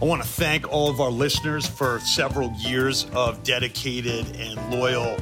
I 0.00 0.04
want 0.04 0.22
to 0.22 0.28
thank 0.28 0.72
all 0.72 0.88
of 0.88 1.00
our 1.00 1.10
listeners 1.10 1.66
for 1.66 1.98
several 1.98 2.52
years 2.52 3.06
of 3.14 3.42
dedicated 3.42 4.26
and 4.36 4.70
loyal 4.70 5.16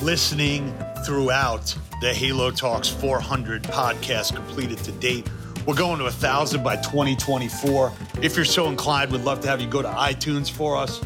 listening 0.00 0.72
throughout 1.04 1.76
the 2.00 2.14
Halo 2.14 2.52
Talks 2.52 2.88
400 2.88 3.64
podcast 3.64 4.36
completed 4.36 4.78
to 4.78 4.92
date. 4.92 5.28
We're 5.66 5.74
going 5.74 5.98
to 5.98 6.04
a 6.04 6.12
thousand 6.12 6.62
by 6.62 6.76
2024. 6.76 7.92
If 8.22 8.36
you're 8.36 8.44
so 8.44 8.68
inclined, 8.68 9.10
we'd 9.10 9.22
love 9.22 9.40
to 9.40 9.48
have 9.48 9.60
you 9.60 9.66
go 9.66 9.82
to 9.82 9.88
iTunes 9.88 10.48
for 10.48 10.76
us, 10.76 11.00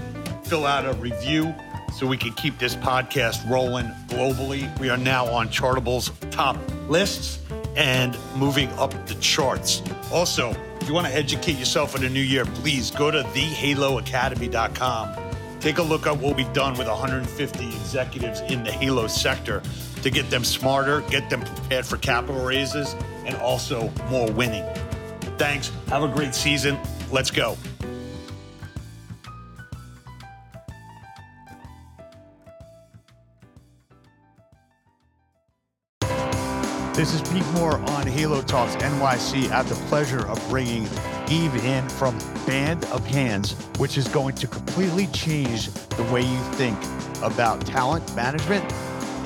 fill 0.45 0.66
out 0.66 0.84
a 0.84 0.93
review 0.98 1.54
so 1.96 2.06
we 2.06 2.18
can 2.18 2.34
keep 2.34 2.59
this 2.59 2.77
podcast 2.77 3.48
rolling 3.50 3.86
globally. 4.09 4.79
We 4.79 4.91
are 4.91 4.98
now 4.98 5.25
on 5.29 5.48
Chartable's 5.48 6.11
top 6.30 6.59
lists 6.91 7.38
and 7.75 8.18
moving 8.36 8.68
up 8.72 8.91
the 9.06 9.14
charts. 9.14 9.82
Also, 10.12 10.54
if 10.85 10.89
you 10.89 10.95
want 10.95 11.07
to 11.07 11.14
educate 11.14 11.56
yourself 11.56 11.95
in 11.95 12.02
the 12.02 12.11
new 12.11 12.20
year, 12.20 12.45
please 12.45 12.91
go 12.91 13.11
to 13.11 13.23
thehaloacademy.com. 13.23 15.16
Take 15.59 15.79
a 15.79 15.83
look 15.83 16.07
at 16.07 16.15
what 16.19 16.37
we've 16.37 16.52
done 16.52 16.77
with 16.77 16.88
150 16.88 17.69
executives 17.69 18.41
in 18.43 18.62
the 18.62 18.70
Halo 18.70 19.07
sector 19.07 19.62
to 20.02 20.10
get 20.10 20.29
them 20.29 20.45
smarter, 20.45 21.01
get 21.09 21.30
them 21.30 21.41
prepared 21.41 21.87
for 21.87 21.97
capital 21.97 22.45
raises, 22.45 22.95
and 23.24 23.34
also 23.37 23.91
more 24.10 24.30
winning. 24.33 24.66
Thanks. 25.38 25.73
Have 25.88 26.02
a 26.02 26.09
great 26.09 26.34
season. 26.34 26.79
Let's 27.10 27.30
go. 27.30 27.57
This 36.95 37.12
is 37.12 37.23
Pete 37.23 37.45
Moore 37.55 37.80
on 37.91 38.07
Halo 38.07 38.41
Talks 38.41 38.77
NYC. 38.77 39.51
I 39.51 39.57
have 39.57 39.69
the 39.69 39.75
pleasure 39.89 40.25
of 40.29 40.41
bringing 40.48 40.85
Eve 41.29 41.52
in 41.65 41.89
from 41.89 42.16
Band 42.47 42.85
of 42.85 43.05
Hands, 43.05 43.51
which 43.79 43.99
is 43.99 44.07
going 44.07 44.37
to 44.37 44.46
completely 44.46 45.09
change 45.09 45.73
the 45.73 46.05
way 46.05 46.21
you 46.21 46.38
think 46.52 46.79
about 47.21 47.66
talent 47.66 48.15
management 48.15 48.73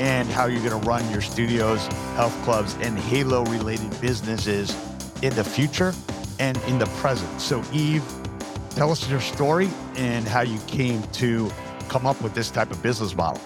and 0.00 0.26
how 0.30 0.46
you're 0.46 0.66
going 0.66 0.80
to 0.80 0.88
run 0.88 1.06
your 1.10 1.20
studios, 1.20 1.86
health 2.16 2.34
clubs, 2.42 2.74
and 2.80 2.98
Halo 2.98 3.44
related 3.44 3.90
businesses 4.00 4.74
in 5.20 5.34
the 5.34 5.44
future 5.44 5.92
and 6.38 6.56
in 6.68 6.78
the 6.78 6.86
present. 6.86 7.38
So, 7.38 7.62
Eve, 7.70 8.02
tell 8.70 8.90
us 8.90 9.06
your 9.10 9.20
story 9.20 9.68
and 9.94 10.26
how 10.26 10.40
you 10.40 10.58
came 10.68 11.02
to 11.02 11.50
come 11.90 12.06
up 12.06 12.18
with 12.22 12.32
this 12.32 12.50
type 12.50 12.70
of 12.70 12.82
business 12.82 13.14
model. 13.14 13.42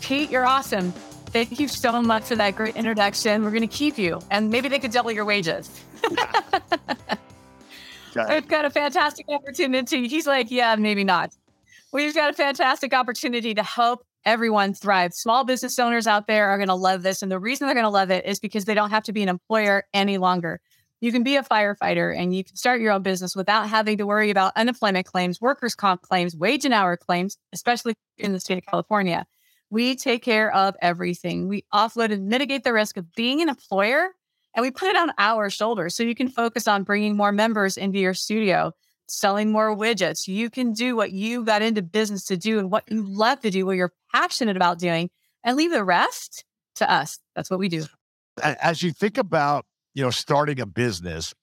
Pete, 0.00 0.30
you're 0.30 0.46
awesome. 0.46 0.94
Thank 1.30 1.60
you 1.60 1.68
so 1.68 2.00
much 2.00 2.24
for 2.24 2.36
that 2.36 2.56
great 2.56 2.74
introduction. 2.76 3.44
We're 3.44 3.50
going 3.50 3.60
to 3.60 3.66
keep 3.66 3.98
you, 3.98 4.20
and 4.30 4.50
maybe 4.50 4.68
they 4.68 4.78
could 4.78 4.92
double 4.92 5.12
your 5.12 5.24
wages. 5.24 5.70
We've 8.28 8.48
got 8.48 8.64
a 8.64 8.70
fantastic 8.70 9.26
opportunity. 9.28 10.08
He's 10.08 10.26
like, 10.26 10.50
yeah, 10.50 10.74
maybe 10.76 11.04
not. 11.04 11.34
We've 11.92 12.14
got 12.14 12.30
a 12.30 12.32
fantastic 12.32 12.92
opportunity 12.92 13.54
to 13.54 13.62
help 13.62 14.04
everyone 14.24 14.74
thrive. 14.74 15.14
Small 15.14 15.44
business 15.44 15.78
owners 15.78 16.06
out 16.06 16.26
there 16.26 16.48
are 16.48 16.56
going 16.56 16.68
to 16.68 16.74
love 16.74 17.02
this. 17.02 17.22
And 17.22 17.30
the 17.30 17.38
reason 17.38 17.66
they're 17.66 17.74
going 17.74 17.84
to 17.84 17.90
love 17.90 18.10
it 18.10 18.26
is 18.26 18.40
because 18.40 18.64
they 18.64 18.74
don't 18.74 18.90
have 18.90 19.04
to 19.04 19.12
be 19.12 19.22
an 19.22 19.28
employer 19.28 19.84
any 19.94 20.18
longer. 20.18 20.60
You 21.00 21.12
can 21.12 21.22
be 21.22 21.36
a 21.36 21.42
firefighter 21.42 22.16
and 22.16 22.34
you 22.34 22.42
can 22.42 22.56
start 22.56 22.80
your 22.80 22.92
own 22.92 23.02
business 23.02 23.36
without 23.36 23.68
having 23.68 23.98
to 23.98 24.06
worry 24.06 24.30
about 24.30 24.52
unemployment 24.56 25.06
claims, 25.06 25.40
workers' 25.40 25.74
comp 25.74 26.02
claims, 26.02 26.36
wage 26.36 26.64
and 26.64 26.74
hour 26.74 26.96
claims, 26.96 27.38
especially 27.52 27.94
in 28.16 28.32
the 28.32 28.40
state 28.40 28.58
of 28.58 28.66
California. 28.66 29.24
We 29.70 29.96
take 29.96 30.22
care 30.22 30.52
of 30.52 30.76
everything. 30.80 31.48
We 31.48 31.64
offload 31.72 32.12
and 32.12 32.28
mitigate 32.28 32.64
the 32.64 32.72
risk 32.72 32.96
of 32.96 33.12
being 33.14 33.42
an 33.42 33.48
employer 33.48 34.10
and 34.54 34.62
we 34.62 34.70
put 34.70 34.88
it 34.88 34.96
on 34.96 35.12
our 35.18 35.50
shoulders 35.50 35.94
so 35.94 36.02
you 36.02 36.14
can 36.14 36.28
focus 36.28 36.66
on 36.66 36.82
bringing 36.82 37.16
more 37.16 37.32
members 37.32 37.76
into 37.76 37.98
your 37.98 38.14
studio, 38.14 38.72
selling 39.06 39.52
more 39.52 39.76
widgets. 39.76 40.26
You 40.26 40.50
can 40.50 40.72
do 40.72 40.96
what 40.96 41.12
you 41.12 41.44
got 41.44 41.62
into 41.62 41.82
business 41.82 42.24
to 42.24 42.36
do 42.36 42.58
and 42.58 42.70
what 42.70 42.84
you 42.90 43.02
love 43.02 43.40
to 43.40 43.50
do, 43.50 43.66
what 43.66 43.76
you're 43.76 43.92
passionate 44.12 44.56
about 44.56 44.78
doing, 44.78 45.10
and 45.44 45.56
leave 45.56 45.70
the 45.70 45.84
rest 45.84 46.44
to 46.76 46.90
us. 46.90 47.18
That's 47.36 47.50
what 47.50 47.60
we 47.60 47.68
do. 47.68 47.84
As 48.42 48.82
you 48.82 48.92
think 48.92 49.18
about, 49.18 49.64
you 49.94 50.02
know, 50.02 50.10
starting 50.10 50.60
a 50.60 50.66
business, 50.66 51.34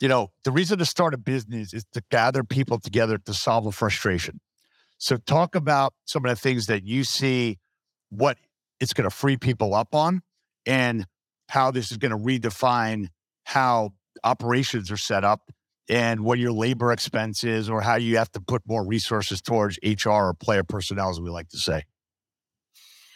you 0.00 0.08
know, 0.08 0.30
the 0.44 0.50
reason 0.50 0.78
to 0.78 0.84
start 0.84 1.14
a 1.14 1.18
business 1.18 1.74
is 1.74 1.84
to 1.92 2.02
gather 2.10 2.44
people 2.44 2.78
together 2.78 3.18
to 3.18 3.34
solve 3.34 3.66
a 3.66 3.72
frustration. 3.72 4.40
So 4.98 5.16
talk 5.16 5.54
about 5.54 5.92
some 6.04 6.24
of 6.24 6.30
the 6.30 6.36
things 6.40 6.66
that 6.66 6.84
you 6.84 7.04
see 7.04 7.58
what 8.16 8.38
it's 8.80 8.92
going 8.92 9.08
to 9.08 9.14
free 9.14 9.36
people 9.36 9.74
up 9.74 9.94
on 9.94 10.22
and 10.66 11.06
how 11.48 11.70
this 11.70 11.90
is 11.90 11.98
going 11.98 12.10
to 12.10 12.18
redefine 12.18 13.08
how 13.44 13.90
operations 14.22 14.90
are 14.90 14.96
set 14.96 15.24
up 15.24 15.50
and 15.88 16.20
what 16.24 16.38
your 16.38 16.52
labor 16.52 16.92
expense 16.92 17.44
is 17.44 17.68
or 17.68 17.80
how 17.80 17.96
you 17.96 18.16
have 18.16 18.30
to 18.32 18.40
put 18.40 18.62
more 18.66 18.86
resources 18.86 19.42
towards 19.42 19.78
HR 19.84 20.10
or 20.10 20.34
player 20.34 20.64
personnel, 20.64 21.10
as 21.10 21.20
we 21.20 21.30
like 21.30 21.48
to 21.50 21.58
say? 21.58 21.84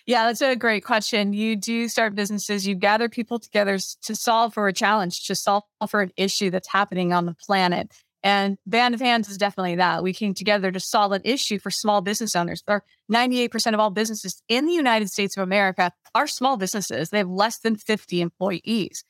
Yeah, 0.07 0.27
that's 0.27 0.41
a 0.41 0.57
great 0.57 0.85
question. 0.85 1.35
You 1.35 1.55
do 1.55 1.87
start 1.89 2.15
businesses, 2.15 2.67
you 2.67 2.75
gather 2.75 3.11
people 3.11 3.39
together 3.39 3.79
to 4.05 4.15
solve 4.15 4.55
for 4.55 4.67
a 4.67 4.73
challenge, 4.73 5.27
to 5.27 5.35
solve 5.35 5.65
for 5.89 6.01
an 6.01 6.13
issue 6.17 6.51
that's 6.51 6.69
happening 6.69 7.13
on 7.13 7.27
the 7.27 7.35
planet. 7.35 7.93
And 8.29 8.59
Band 8.67 8.93
of 8.93 9.01
Hands 9.01 9.27
is 9.27 9.39
definitely 9.39 9.77
that. 9.77 10.03
We 10.03 10.13
came 10.13 10.35
together 10.35 10.71
to 10.71 10.79
solve 10.79 11.13
an 11.13 11.23
issue 11.25 11.59
for 11.59 11.71
small 11.71 12.03
business 12.03 12.37
owners. 12.37 12.63
There 12.67 12.85
98% 13.11 13.73
of 13.73 13.81
all 13.81 13.89
businesses 13.89 14.43
in 14.49 14.67
the 14.67 14.75
United 14.75 15.09
States 15.09 15.35
of 15.39 15.43
America 15.43 15.93
are 16.15 16.27
small 16.27 16.59
businesses. 16.59 17.09
They 17.09 17.17
have 17.17 17.31
less 17.31 17.59
than 17.61 17.77
50 17.77 18.21
employees. 18.21 19.03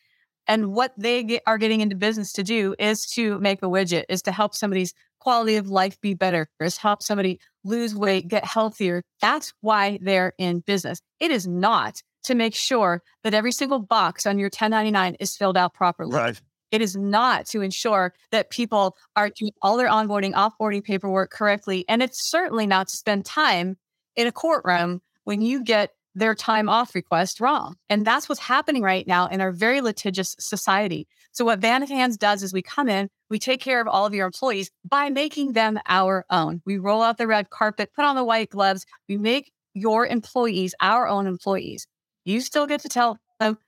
And 0.46 0.72
what 0.72 0.92
they 0.96 1.24
get, 1.24 1.42
are 1.48 1.58
getting 1.58 1.80
into 1.80 1.96
business 1.96 2.32
to 2.34 2.44
do 2.44 2.76
is 2.78 3.06
to 3.14 3.40
make 3.40 3.60
a 3.60 3.66
widget, 3.66 4.04
is 4.08 4.22
to 4.22 4.30
help 4.30 4.54
somebody's 4.54 4.94
quality 5.18 5.56
of 5.56 5.68
life 5.68 6.00
be 6.00 6.14
better, 6.14 6.48
is 6.60 6.76
help 6.76 7.02
somebody 7.02 7.40
lose 7.64 7.96
weight, 7.96 8.28
get 8.28 8.44
healthier. 8.44 9.02
That's 9.20 9.52
why 9.62 9.98
they're 10.00 10.32
in 10.38 10.60
business. 10.60 11.02
It 11.18 11.32
is 11.32 11.44
not 11.44 12.04
to 12.22 12.36
make 12.36 12.54
sure 12.54 13.02
that 13.24 13.34
every 13.34 13.50
single 13.50 13.80
box 13.80 14.26
on 14.26 14.38
your 14.38 14.46
1099 14.46 15.16
is 15.18 15.36
filled 15.36 15.56
out 15.56 15.74
properly. 15.74 16.14
Right. 16.14 16.40
It 16.70 16.80
is 16.82 16.96
not 16.96 17.46
to 17.46 17.62
ensure 17.62 18.14
that 18.30 18.50
people 18.50 18.96
are 19.16 19.30
doing 19.30 19.52
all 19.62 19.76
their 19.76 19.88
onboarding, 19.88 20.34
offboarding 20.34 20.84
paperwork 20.84 21.30
correctly. 21.30 21.84
And 21.88 22.02
it's 22.02 22.30
certainly 22.30 22.66
not 22.66 22.88
to 22.88 22.96
spend 22.96 23.24
time 23.24 23.76
in 24.16 24.26
a 24.26 24.32
courtroom 24.32 25.00
when 25.24 25.40
you 25.40 25.62
get 25.62 25.92
their 26.14 26.34
time 26.34 26.68
off 26.68 26.94
request 26.94 27.40
wrong. 27.40 27.76
And 27.88 28.04
that's 28.04 28.28
what's 28.28 28.40
happening 28.40 28.82
right 28.82 29.06
now 29.06 29.28
in 29.28 29.40
our 29.40 29.52
very 29.52 29.80
litigious 29.80 30.34
society. 30.38 31.06
So 31.32 31.44
what 31.44 31.62
Hands 31.62 32.16
does 32.16 32.42
is 32.42 32.52
we 32.52 32.62
come 32.62 32.88
in, 32.88 33.08
we 33.30 33.38
take 33.38 33.60
care 33.60 33.80
of 33.80 33.86
all 33.86 34.06
of 34.06 34.14
your 34.14 34.26
employees 34.26 34.70
by 34.84 35.10
making 35.10 35.52
them 35.52 35.78
our 35.86 36.24
own. 36.30 36.60
We 36.66 36.78
roll 36.78 37.02
out 37.02 37.18
the 37.18 37.26
red 37.26 37.50
carpet, 37.50 37.92
put 37.94 38.04
on 38.04 38.16
the 38.16 38.24
white 38.24 38.50
gloves. 38.50 38.84
We 39.08 39.16
make 39.16 39.52
your 39.74 40.06
employees 40.06 40.74
our 40.80 41.06
own 41.06 41.26
employees. 41.26 41.86
You 42.24 42.40
still 42.40 42.66
get 42.66 42.80
to 42.80 42.88
tell 42.88 43.18
them 43.38 43.58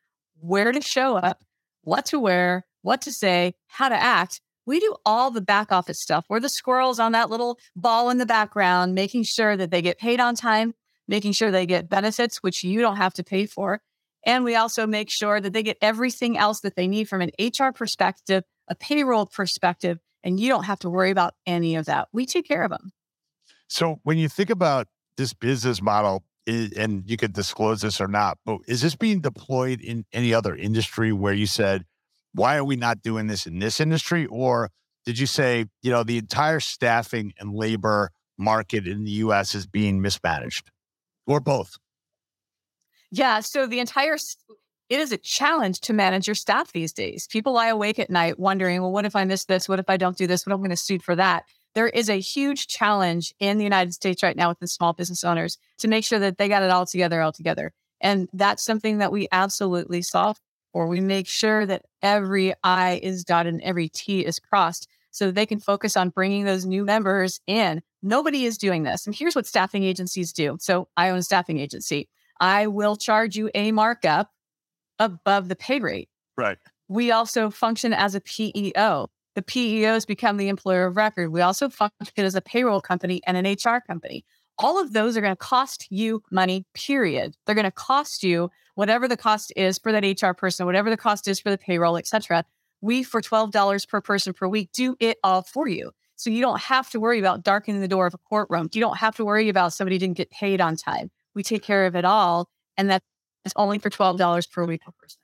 where 0.41 0.73
to 0.73 0.81
show 0.81 1.17
up, 1.17 1.45
what 1.83 2.07
to 2.07 2.19
wear, 2.19 2.65
what 2.83 3.03
to 3.03 3.13
say, 3.13 3.55
how 3.67 3.89
to 3.89 3.95
act. 3.95 4.41
We 4.67 4.81
do 4.81 4.95
all 5.05 5.31
the 5.31 5.41
back 5.41 5.73
office 5.73 6.01
stuff. 6.01 6.27
We're 6.29 6.41
the 6.41 6.49
squirrels 6.49 7.01
on 7.01 7.13
that 7.13 7.31
little 7.31 7.59
ball 7.75 8.11
in 8.11 8.19
the 8.19 8.27
background, 8.27 8.95
making 8.95 9.25
sure 9.25 9.57
that 9.57 9.71
they 9.71 9.83
get 9.83 9.99
paid 9.99 10.21
on 10.21 10.35
time, 10.35 10.75
making 11.09 11.33
sure 11.33 11.51
they 11.51 11.67
get 11.67 11.89
benefits, 11.89 12.39
which 12.39 12.63
you 12.63 12.81
don't 12.81 12.97
have 12.97 13.15
to 13.15 13.25
pay 13.25 13.47
for. 13.47 13.81
And 14.25 14.45
we 14.45 14.55
also 14.55 14.87
make 14.87 15.11
sure 15.11 15.41
that 15.41 15.53
they 15.53 15.63
get 15.63 15.79
everything 15.81 16.37
else 16.37 16.61
that 16.61 16.77
they 16.77 16.87
need 16.87 17.09
from 17.09 17.23
an 17.23 17.31
HR 17.39 17.73
perspective, 17.73 18.45
a 18.69 18.75
payroll 18.75 19.27
perspective, 19.27 19.99
and 20.23 20.39
you 20.39 20.49
don't 20.49 20.65
have 20.65 20.79
to 20.81 20.91
worry 20.91 21.11
about 21.11 21.35
any 21.47 21.77
of 21.77 21.87
that. 21.87 22.09
We 22.13 22.27
take 22.27 22.47
care 22.47 22.63
of 22.63 22.71
them. 22.71 22.93
So 23.69 24.01
when 24.03 24.19
you 24.19 24.29
think 24.29 24.51
about 24.51 24.89
this 25.17 25.33
business 25.33 25.81
model, 25.81 26.25
eh, 26.47 26.69
and 26.77 27.09
you 27.09 27.17
could 27.17 27.33
disclose 27.33 27.81
this 27.81 28.01
or 28.01 28.09
not, 28.09 28.39
but 28.45 28.59
is 28.67 28.83
this 28.83 28.95
being 28.95 29.21
deployed 29.21 29.81
in 29.81 30.05
any 30.13 30.35
other 30.35 30.55
industry 30.55 31.13
where 31.13 31.33
you 31.33 31.47
said, 31.47 31.85
why 32.33 32.57
are 32.57 32.65
we 32.65 32.77
not 32.77 33.03
doing 33.03 33.27
this 33.27 33.47
in 33.47 33.59
this 33.59 33.81
industry? 33.81 34.27
Or 34.27 34.71
did 35.05 35.19
you 35.19 35.27
say, 35.27 35.67
you 35.83 35.91
know, 35.91 36.03
the 36.03 36.19
entire 36.19 36.61
staffing 36.61 37.33
and 37.39 37.55
labor 37.55 38.11
market 38.39 38.87
in 38.87 39.05
the 39.05 39.11
US 39.13 39.55
is 39.55 39.67
being 39.67 40.01
mismanaged 40.01 40.71
or 41.27 41.41
both? 41.41 41.77
Yeah. 43.11 43.41
So 43.41 43.67
the 43.67 43.81
entire, 43.81 44.15
it 44.15 45.01
is 45.01 45.13
a 45.13 45.19
challenge 45.19 45.81
to 45.81 45.93
manage 45.93 46.29
your 46.29 46.35
staff 46.35 46.73
these 46.73 46.93
days. 46.93 47.27
People 47.27 47.53
lie 47.55 47.69
awake 47.69 47.99
at 47.99 48.11
night 48.11 48.39
wondering, 48.39 48.81
well, 48.81 48.93
what 48.93 49.05
if 49.05 49.17
I 49.17 49.25
miss 49.25 49.45
this? 49.45 49.69
What 49.69 49.81
if 49.81 49.91
I 49.91 49.97
don't 49.97 50.17
do 50.17 50.27
this? 50.27 50.47
What 50.47 50.53
am 50.53 50.61
I 50.61 50.63
going 50.63 50.71
to 50.71 50.77
suit 50.77 51.03
for 51.03 51.17
that? 51.17 51.45
There 51.75 51.89
is 51.89 52.09
a 52.09 52.19
huge 52.19 52.67
challenge 52.67 53.33
in 53.39 53.59
the 53.59 53.65
United 53.65 53.95
States 53.95 54.23
right 54.23 54.37
now 54.37 54.49
with 54.49 54.59
the 54.59 54.67
small 54.67 54.93
business 54.93 55.23
owners 55.23 55.59
to 55.79 55.89
make 55.89 56.05
sure 56.05 56.19
that 56.19 56.39
they 56.39 56.49
got 56.49 56.63
it 56.63 56.71
all 56.71 56.87
together, 56.87 57.23
all 57.23 57.33
together. 57.33 57.73
And 58.01 58.29
that's 58.33 58.65
something 58.65 58.99
that 58.99 59.13
we 59.13 59.29
absolutely 59.31 60.03
solve 60.03 60.39
or 60.73 60.87
we 60.87 61.01
make 61.01 61.27
sure 61.27 61.67
that 61.67 61.85
every 62.03 62.55
I 62.63 63.01
is 63.03 63.25
dotted 63.25 63.55
and 63.55 63.63
every 63.63 63.89
T 63.89 64.21
is 64.21 64.39
crossed 64.39 64.89
so 65.11 65.31
they 65.31 65.47
can 65.47 65.59
focus 65.59 65.97
on 65.97 66.11
bringing 66.11 66.45
those 66.45 66.65
new 66.65 66.85
members 66.85 67.41
in. 67.47 67.83
Nobody 68.03 68.45
is 68.45 68.57
doing 68.57 68.85
this. 68.85 69.07
And 69.07 69.15
here's 69.15 69.35
what 69.35 69.47
staffing 69.47 69.85
agencies 69.85 70.33
do. 70.33 70.57
So 70.61 70.89
I 70.97 71.11
own 71.11 71.19
a 71.19 71.23
staffing 71.23 71.59
agency. 71.59 72.09
I 72.41 72.69
will 72.69 72.97
charge 72.97 73.37
you 73.37 73.51
a 73.55 73.73
markup 73.73 74.31
above 74.99 75.49
the 75.49 75.57
pay 75.57 75.81
rate. 75.81 76.09
Right. 76.37 76.59
We 76.89 77.11
also 77.11 77.51
function 77.51 77.93
as 77.93 78.15
a 78.15 78.21
PEO. 78.21 79.11
The 79.35 79.43
PEOs 79.43 80.07
become 80.07 80.37
the 80.37 80.49
employer 80.49 80.87
of 80.87 80.97
record. 80.97 81.31
We 81.31 81.41
also 81.41 81.69
function 81.69 82.25
as 82.25 82.35
a 82.35 82.41
payroll 82.41 82.81
company 82.81 83.21
and 83.27 83.37
an 83.37 83.53
HR 83.53 83.81
company. 83.81 84.25
All 84.63 84.81
of 84.81 84.93
those 84.93 85.17
are 85.17 85.23
going 85.23 85.33
to 85.33 85.37
cost 85.37 85.87
you 85.91 86.23
money, 86.31 86.67
period. 86.75 87.35
They're 87.47 87.55
going 87.55 87.65
to 87.65 87.71
cost 87.71 88.23
you 88.23 88.51
whatever 88.75 89.09
the 89.09 89.17
cost 89.17 89.53
is 89.57 89.79
for 89.79 89.91
that 89.91 90.05
HR 90.05 90.33
person, 90.33 90.67
whatever 90.67 90.91
the 90.91 90.97
cost 90.99 91.27
is 91.27 91.41
for 91.41 91.51
the 91.51 91.57
payroll, 91.57 91.97
et 91.97 92.07
cetera. 92.07 92.45
We, 92.83 93.03
for 93.03 93.23
$12 93.23 93.89
per 93.89 94.01
person 94.01 94.35
per 94.35 94.47
week, 94.49 94.71
do 94.73 94.97
it 95.01 95.19
all 95.25 95.43
for 95.43 95.67
you. 95.67 95.93
So 96.17 96.29
you 96.29 96.43
don't 96.43 96.61
have 96.61 96.91
to 96.91 97.01
worry 97.01 97.19
about 97.19 97.43
darkening 97.43 97.81
the 97.81 97.89
door 97.89 98.07
of 98.07 98.13
a 98.13 98.19
courtroom. 98.19 98.69
You 98.75 98.83
don't 98.83 98.99
have 98.99 99.17
to 99.17 99.25
worry 99.25 99.49
about 99.49 99.73
somebody 99.73 99.97
didn't 99.97 100.19
get 100.19 100.31
paid 100.31 100.61
on 100.61 100.77
time. 100.77 101.11
We 101.35 101.43
take 101.43 101.63
care 101.63 101.87
of 101.87 101.97
it 101.97 102.05
all. 102.05 102.51
And 102.77 102.91
that's 102.91 103.05
only 103.57 103.79
for 103.79 103.89
$12 103.89 104.51
per 104.51 104.65
week 104.67 104.83
per 104.83 104.93
person. 104.93 105.19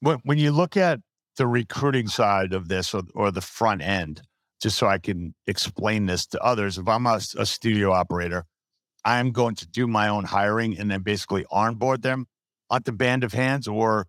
When, 0.00 0.18
when 0.24 0.38
you 0.38 0.50
look 0.50 0.76
at 0.76 0.98
the 1.36 1.46
recruiting 1.46 2.08
side 2.08 2.52
of 2.52 2.68
this 2.68 2.92
or, 2.92 3.02
or 3.14 3.30
the 3.30 3.40
front 3.40 3.82
end, 3.82 4.22
just 4.60 4.76
so 4.78 4.88
I 4.88 4.98
can 4.98 5.34
explain 5.46 6.06
this 6.06 6.26
to 6.26 6.40
others, 6.42 6.78
if 6.78 6.88
I'm 6.88 7.06
a, 7.06 7.20
a 7.38 7.46
studio 7.46 7.92
operator, 7.92 8.44
I'm 9.04 9.32
going 9.32 9.54
to 9.56 9.66
do 9.66 9.86
my 9.86 10.08
own 10.08 10.24
hiring 10.24 10.78
and 10.78 10.90
then 10.90 11.02
basically 11.02 11.44
onboard 11.50 12.02
them 12.02 12.26
onto 12.70 12.92
Band 12.92 13.24
of 13.24 13.32
Hands, 13.32 13.66
or 13.68 14.06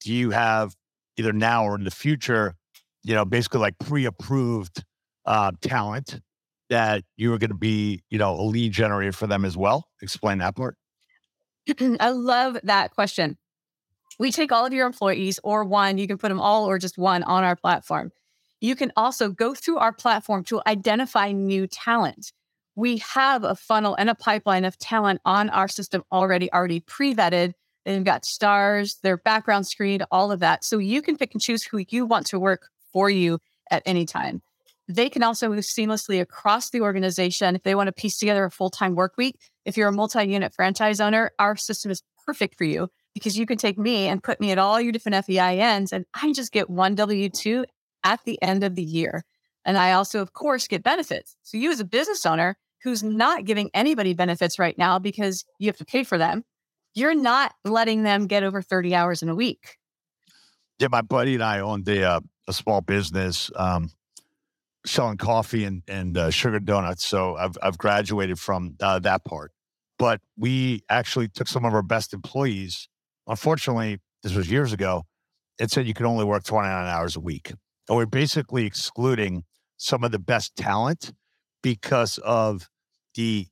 do 0.00 0.12
you 0.12 0.30
have 0.30 0.74
either 1.16 1.32
now 1.32 1.64
or 1.64 1.76
in 1.76 1.84
the 1.84 1.90
future, 1.90 2.54
you 3.04 3.14
know, 3.14 3.24
basically 3.24 3.60
like 3.60 3.78
pre-approved 3.78 4.84
uh, 5.24 5.52
talent 5.60 6.20
that 6.68 7.04
you 7.16 7.32
are 7.32 7.38
going 7.38 7.50
to 7.50 7.56
be, 7.56 8.02
you 8.10 8.18
know, 8.18 8.34
a 8.34 8.42
lead 8.42 8.72
generator 8.72 9.12
for 9.12 9.26
them 9.26 9.44
as 9.44 9.56
well? 9.56 9.86
Explain 10.00 10.38
that 10.38 10.56
part. 10.56 10.76
I 12.00 12.10
love 12.10 12.58
that 12.64 12.92
question. 12.92 13.38
We 14.18 14.32
take 14.32 14.52
all 14.52 14.66
of 14.66 14.72
your 14.72 14.86
employees 14.86 15.38
or 15.42 15.64
one, 15.64 15.98
you 15.98 16.06
can 16.06 16.18
put 16.18 16.28
them 16.28 16.40
all 16.40 16.66
or 16.66 16.78
just 16.78 16.98
one 16.98 17.22
on 17.22 17.44
our 17.44 17.56
platform. 17.56 18.10
You 18.60 18.76
can 18.76 18.92
also 18.96 19.30
go 19.30 19.54
through 19.54 19.78
our 19.78 19.92
platform 19.92 20.44
to 20.44 20.60
identify 20.66 21.32
new 21.32 21.66
talent. 21.66 22.32
We 22.74 22.98
have 22.98 23.44
a 23.44 23.54
funnel 23.54 23.94
and 23.94 24.08
a 24.08 24.14
pipeline 24.14 24.64
of 24.64 24.78
talent 24.78 25.20
on 25.24 25.50
our 25.50 25.68
system 25.68 26.02
already, 26.10 26.52
already 26.52 26.80
pre 26.80 27.14
vetted. 27.14 27.52
They've 27.84 28.04
got 28.04 28.24
stars, 28.24 28.98
their 29.02 29.16
background 29.16 29.66
screen, 29.66 30.02
all 30.10 30.30
of 30.30 30.40
that. 30.40 30.64
So 30.64 30.78
you 30.78 31.02
can 31.02 31.16
pick 31.16 31.34
and 31.34 31.42
choose 31.42 31.64
who 31.64 31.84
you 31.88 32.06
want 32.06 32.26
to 32.28 32.38
work 32.38 32.68
for 32.92 33.10
you 33.10 33.40
at 33.70 33.82
any 33.84 34.06
time. 34.06 34.42
They 34.88 35.08
can 35.08 35.22
also 35.22 35.48
move 35.48 35.60
seamlessly 35.60 36.20
across 36.20 36.70
the 36.70 36.80
organization 36.80 37.56
if 37.56 37.62
they 37.62 37.74
want 37.74 37.88
to 37.88 37.92
piece 37.92 38.18
together 38.18 38.44
a 38.44 38.50
full 38.50 38.70
time 38.70 38.94
work 38.94 39.14
week. 39.16 39.38
If 39.64 39.76
you're 39.76 39.88
a 39.88 39.92
multi 39.92 40.24
unit 40.24 40.54
franchise 40.54 41.00
owner, 41.00 41.30
our 41.38 41.56
system 41.56 41.90
is 41.90 42.02
perfect 42.26 42.56
for 42.56 42.64
you 42.64 42.88
because 43.14 43.38
you 43.38 43.46
can 43.46 43.58
take 43.58 43.78
me 43.78 44.06
and 44.06 44.22
put 44.22 44.40
me 44.40 44.50
at 44.50 44.58
all 44.58 44.80
your 44.80 44.92
different 44.92 45.26
FEINs, 45.26 45.92
and 45.92 46.04
I 46.14 46.32
just 46.32 46.52
get 46.52 46.70
one 46.70 46.94
W 46.94 47.28
2 47.28 47.64
at 48.04 48.20
the 48.24 48.40
end 48.42 48.64
of 48.64 48.74
the 48.74 48.82
year. 48.82 49.24
And 49.64 49.78
I 49.78 49.92
also, 49.92 50.20
of 50.20 50.32
course, 50.32 50.66
get 50.66 50.82
benefits. 50.82 51.36
So 51.42 51.56
you, 51.56 51.70
as 51.70 51.80
a 51.80 51.84
business 51.84 52.26
owner 52.26 52.56
who's 52.82 53.02
not 53.02 53.44
giving 53.44 53.70
anybody 53.74 54.14
benefits 54.14 54.58
right 54.58 54.76
now 54.76 54.98
because 54.98 55.44
you 55.58 55.68
have 55.68 55.76
to 55.76 55.84
pay 55.84 56.02
for 56.02 56.18
them, 56.18 56.44
you're 56.94 57.14
not 57.14 57.54
letting 57.64 58.02
them 58.02 58.26
get 58.26 58.42
over 58.42 58.60
30 58.60 58.94
hours 58.94 59.22
in 59.22 59.28
a 59.28 59.34
week. 59.34 59.78
Yeah, 60.78 60.88
my 60.90 61.02
buddy 61.02 61.34
and 61.34 61.42
I 61.42 61.60
owned 61.60 61.88
a, 61.88 62.02
uh, 62.02 62.20
a 62.48 62.52
small 62.52 62.80
business 62.80 63.50
um, 63.54 63.90
selling 64.84 65.16
coffee 65.16 65.64
and, 65.64 65.82
and 65.86 66.18
uh, 66.18 66.30
sugar 66.30 66.58
donuts. 66.58 67.06
So 67.06 67.36
I've, 67.36 67.56
I've 67.62 67.78
graduated 67.78 68.38
from 68.38 68.76
uh, 68.80 68.98
that 69.00 69.24
part. 69.24 69.52
But 69.98 70.20
we 70.36 70.82
actually 70.88 71.28
took 71.28 71.46
some 71.46 71.64
of 71.64 71.74
our 71.74 71.82
best 71.82 72.12
employees. 72.12 72.88
Unfortunately, 73.28 74.00
this 74.22 74.34
was 74.34 74.50
years 74.50 74.72
ago. 74.72 75.04
It 75.60 75.70
said 75.70 75.86
you 75.86 75.94
could 75.94 76.06
only 76.06 76.24
work 76.24 76.44
29 76.44 76.86
hours 76.88 77.14
a 77.14 77.20
week. 77.20 77.52
And 77.88 77.96
we're 77.96 78.06
basically 78.06 78.66
excluding 78.66 79.44
some 79.82 80.04
of 80.04 80.12
the 80.12 80.18
best 80.18 80.54
talent 80.54 81.12
because 81.62 82.18
of 82.18 82.70
the 83.16 83.46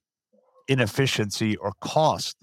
inefficiency 0.68 1.56
or 1.56 1.72
cost 1.80 2.36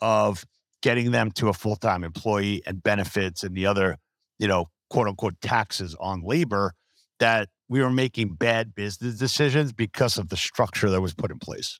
of 0.00 0.46
getting 0.82 1.10
them 1.10 1.30
to 1.30 1.48
a 1.48 1.52
full-time 1.52 2.02
employee 2.02 2.62
and 2.66 2.82
benefits 2.82 3.42
and 3.42 3.54
the 3.54 3.66
other, 3.66 3.98
you 4.38 4.48
know, 4.48 4.70
quote 4.88 5.06
unquote 5.06 5.38
taxes 5.42 5.94
on 6.00 6.22
labor 6.22 6.72
that 7.18 7.48
we 7.68 7.80
were 7.80 7.90
making 7.90 8.34
bad 8.34 8.74
business 8.74 9.18
decisions 9.18 9.72
because 9.72 10.16
of 10.16 10.30
the 10.30 10.36
structure 10.36 10.88
that 10.88 11.00
was 11.02 11.12
put 11.12 11.30
in 11.30 11.38
place. 11.38 11.78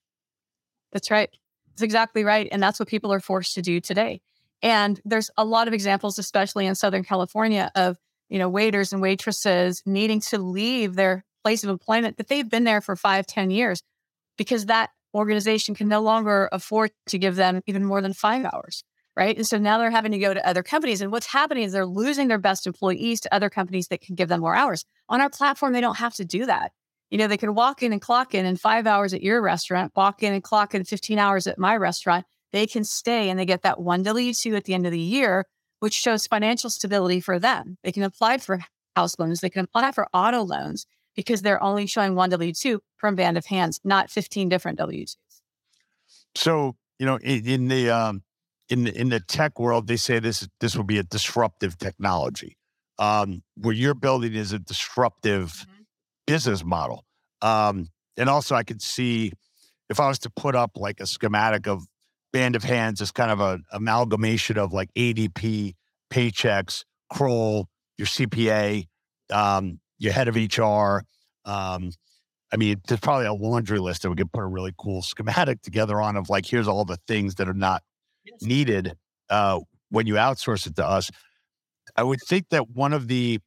That's 0.93 1.11
right. 1.11 1.31
That's 1.71 1.83
exactly 1.83 2.25
right. 2.25 2.49
And 2.53 2.63
that's 2.63 2.79
what 2.79 2.89
people 2.89 3.13
are 3.13 3.21
forced 3.21 3.55
to 3.55 3.63
do 3.63 3.81
today. 3.81 4.21
And 4.63 5.01
there's 5.05 5.31
a 5.37 5.45
lot 5.45 5.69
of 5.69 5.75
examples, 5.75 6.19
especially 6.19 6.67
in 6.67 6.75
Southern 6.75 7.05
California, 7.05 7.71
of 7.75 7.97
you 8.29 8.39
know 8.39 8.49
waiters 8.49 8.93
and 8.93 9.01
waitresses 9.01 9.83
needing 9.87 10.21
to 10.21 10.39
leave 10.39 10.97
their 10.97 11.25
place 11.47 11.63
of 11.63 11.71
employment 11.71 12.17
that 12.17 12.27
they've 12.27 12.51
been 12.51 12.65
there 12.65 12.81
for 12.81 12.97
five, 12.97 13.25
ten 13.25 13.53
years 13.53 13.81
because 14.37 14.67
that 14.67 14.91
organization 15.15 15.77
can 15.77 15.87
no 15.87 16.01
longer 16.01 16.49
afford 16.51 16.91
to 17.07 17.19
give 17.19 17.37
them 17.37 17.61
even 17.69 17.85
more 17.85 18.01
than 18.01 18.13
five 18.13 18.45
hours. 18.45 18.83
Right. 19.17 19.37
And 19.37 19.47
so 19.47 19.57
now 19.57 19.79
they're 19.79 19.93
having 19.93 20.11
to 20.11 20.19
go 20.19 20.35
to 20.35 20.45
other 20.47 20.65
companies. 20.65 21.01
And 21.01 21.13
what's 21.13 21.27
happening 21.27 21.63
is 21.63 21.71
they're 21.73 21.87
losing 21.87 22.27
their 22.27 22.37
best 22.37 22.67
employees 22.67 23.21
to 23.21 23.33
other 23.33 23.49
companies 23.49 23.87
that 23.89 24.01
can 24.01 24.17
give 24.17 24.29
them 24.29 24.41
more 24.41 24.57
hours. 24.57 24.85
On 25.09 25.21
our 25.21 25.31
platform, 25.31 25.73
they 25.73 25.81
don't 25.81 25.99
have 25.99 26.15
to 26.17 26.25
do 26.25 26.47
that. 26.47 26.73
You 27.11 27.19
know, 27.19 27.29
they 27.29 27.37
can 27.37 27.55
walk 27.55 27.85
in 27.85 27.93
and 27.93 28.03
clock 28.03 28.35
in 28.35 28.45
in 28.45 28.57
five 28.57 28.89
hours 28.89 29.15
at 29.15 29.23
your 29.23 29.41
restaurant, 29.41 29.93
walk 29.95 30.25
in 30.25 30.35
and 30.35 30.43
clock 30.43 30.75
in 30.75 30.83
15 30.83 31.19
hours 31.21 31.47
at 31.47 31.59
my 31.59 31.77
restaurant. 31.77 32.27
They 32.53 32.67
can 32.67 32.83
stay 32.83 33.31
and 33.31 33.39
they 33.39 33.47
get 33.47 33.63
that 33.63 33.81
one 33.81 34.03
W 34.03 34.35
2 34.35 34.57
at 34.57 34.65
the 34.65 34.75
end 34.75 34.85
of 34.85 34.93
the 34.93 34.99
year, 34.99 35.47
which 35.79 35.95
shows 35.95 36.27
financial 36.27 36.71
stability 36.71 37.21
for 37.21 37.39
them. 37.39 37.79
They 37.85 37.93
can 37.93 38.03
apply 38.03 38.39
for 38.39 38.59
house 38.97 39.19
loans, 39.19 39.41
they 39.41 39.51
can 39.51 39.65
apply 39.65 39.93
for 39.93 40.09
auto 40.13 40.43
loans 40.43 40.87
because 41.17 41.43
they're 41.43 41.63
only 41.63 41.87
showing 41.87 42.15
one 42.15 42.31
W 42.31 42.53
2 42.53 42.81
from 42.97 43.17
Band 43.17 43.37
of 43.37 43.47
Hands, 43.47 43.81
not 43.83 44.11
15 44.11 44.49
different 44.49 44.79
W 44.79 45.05
2s. 45.05 45.17
So, 46.35 46.77
you 46.99 47.07
know, 47.07 47.17
in, 47.17 47.47
in 47.47 47.69
the, 47.69 47.91
um, 47.91 48.23
in 48.69 48.85
the, 48.85 48.95
in 48.95 49.09
the 49.09 49.21
tech 49.21 49.59
world, 49.59 49.87
they 49.87 49.97
say 49.97 50.19
this 50.19 50.47
this 50.61 50.77
will 50.77 50.85
be 50.85 50.99
a 50.99 51.03
disruptive 51.03 51.79
technology. 51.79 52.57
Um, 52.99 53.43
what 53.57 53.77
you're 53.77 53.95
building 53.95 54.35
is 54.35 54.53
a 54.53 54.59
disruptive 54.59 55.53
mm-hmm. 55.53 55.83
business 56.27 56.65
model. 56.65 57.05
Um, 57.43 57.89
and 58.17 58.29
also, 58.29 58.55
I 58.55 58.63
could 58.63 58.83
see 58.83 59.33
if 59.89 60.01
I 60.01 60.09
was 60.09 60.19
to 60.21 60.31
put 60.31 60.55
up 60.55 60.73
like 60.77 61.01
a 61.01 61.07
schematic 61.07 61.67
of 61.67 61.87
Band 62.33 62.57
of 62.57 62.65
Hands 62.65 63.01
as 63.01 63.13
kind 63.13 63.31
of 63.31 63.41
an 63.41 63.65
amalgamation 63.73 64.59
of 64.59 64.73
like 64.73 64.93
ADP, 64.95 65.75
Paychex, 66.11 66.85
Kroll, 67.13 67.69
your 67.99 68.07
CPA, 68.07 68.87
um, 69.33 69.81
your 69.99 70.13
head 70.13 70.29
of 70.29 70.37
HR. 70.37 71.03
Um, 71.45 71.91
I 72.53 72.57
mean, 72.57 72.81
there's 72.87 73.01
probably 73.01 73.27
a 73.27 73.33
laundry 73.33 73.79
list 73.79 74.03
that 74.03 74.11
we 74.11 74.17
could 74.17 74.33
put 74.33 74.43
a 74.43 74.47
really 74.47 74.73
cool 74.79 75.03
schematic 75.03 75.63
together 75.63 76.01
on 76.01 76.17
of 76.17 76.29
like, 76.29 76.47
here's 76.47 76.69
all 76.69 76.85
the 76.85 76.99
things 77.09 77.37
that 77.37 77.49
are 77.49 77.55
not 77.55 77.83
yes. 78.25 78.41
needed 78.43 78.97
uh, 79.31 79.61
when 79.91 80.07
you 80.07 80.15
outsource 80.15 80.67
it 80.67 80.77
to 80.77 80.87
us. 80.87 81.11
I 81.97 82.03
would 82.03 82.21
think 82.21 82.49
that 82.51 82.71
one 82.71 82.93
of 82.93 83.09
the 83.09 83.41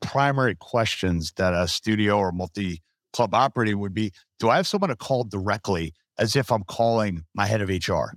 primary 0.00 0.54
questions 0.54 1.32
that 1.36 1.54
a 1.54 1.66
studio 1.66 2.18
or 2.18 2.32
multi 2.32 2.80
club 3.12 3.34
operating 3.34 3.78
would 3.78 3.94
be 3.94 4.12
Do 4.38 4.48
I 4.48 4.56
have 4.56 4.66
someone 4.66 4.90
to 4.90 4.96
call 4.96 5.24
directly 5.24 5.92
as 6.18 6.36
if 6.36 6.50
I'm 6.50 6.64
calling 6.64 7.24
my 7.34 7.46
head 7.46 7.60
of 7.60 7.68
HR? 7.68 8.16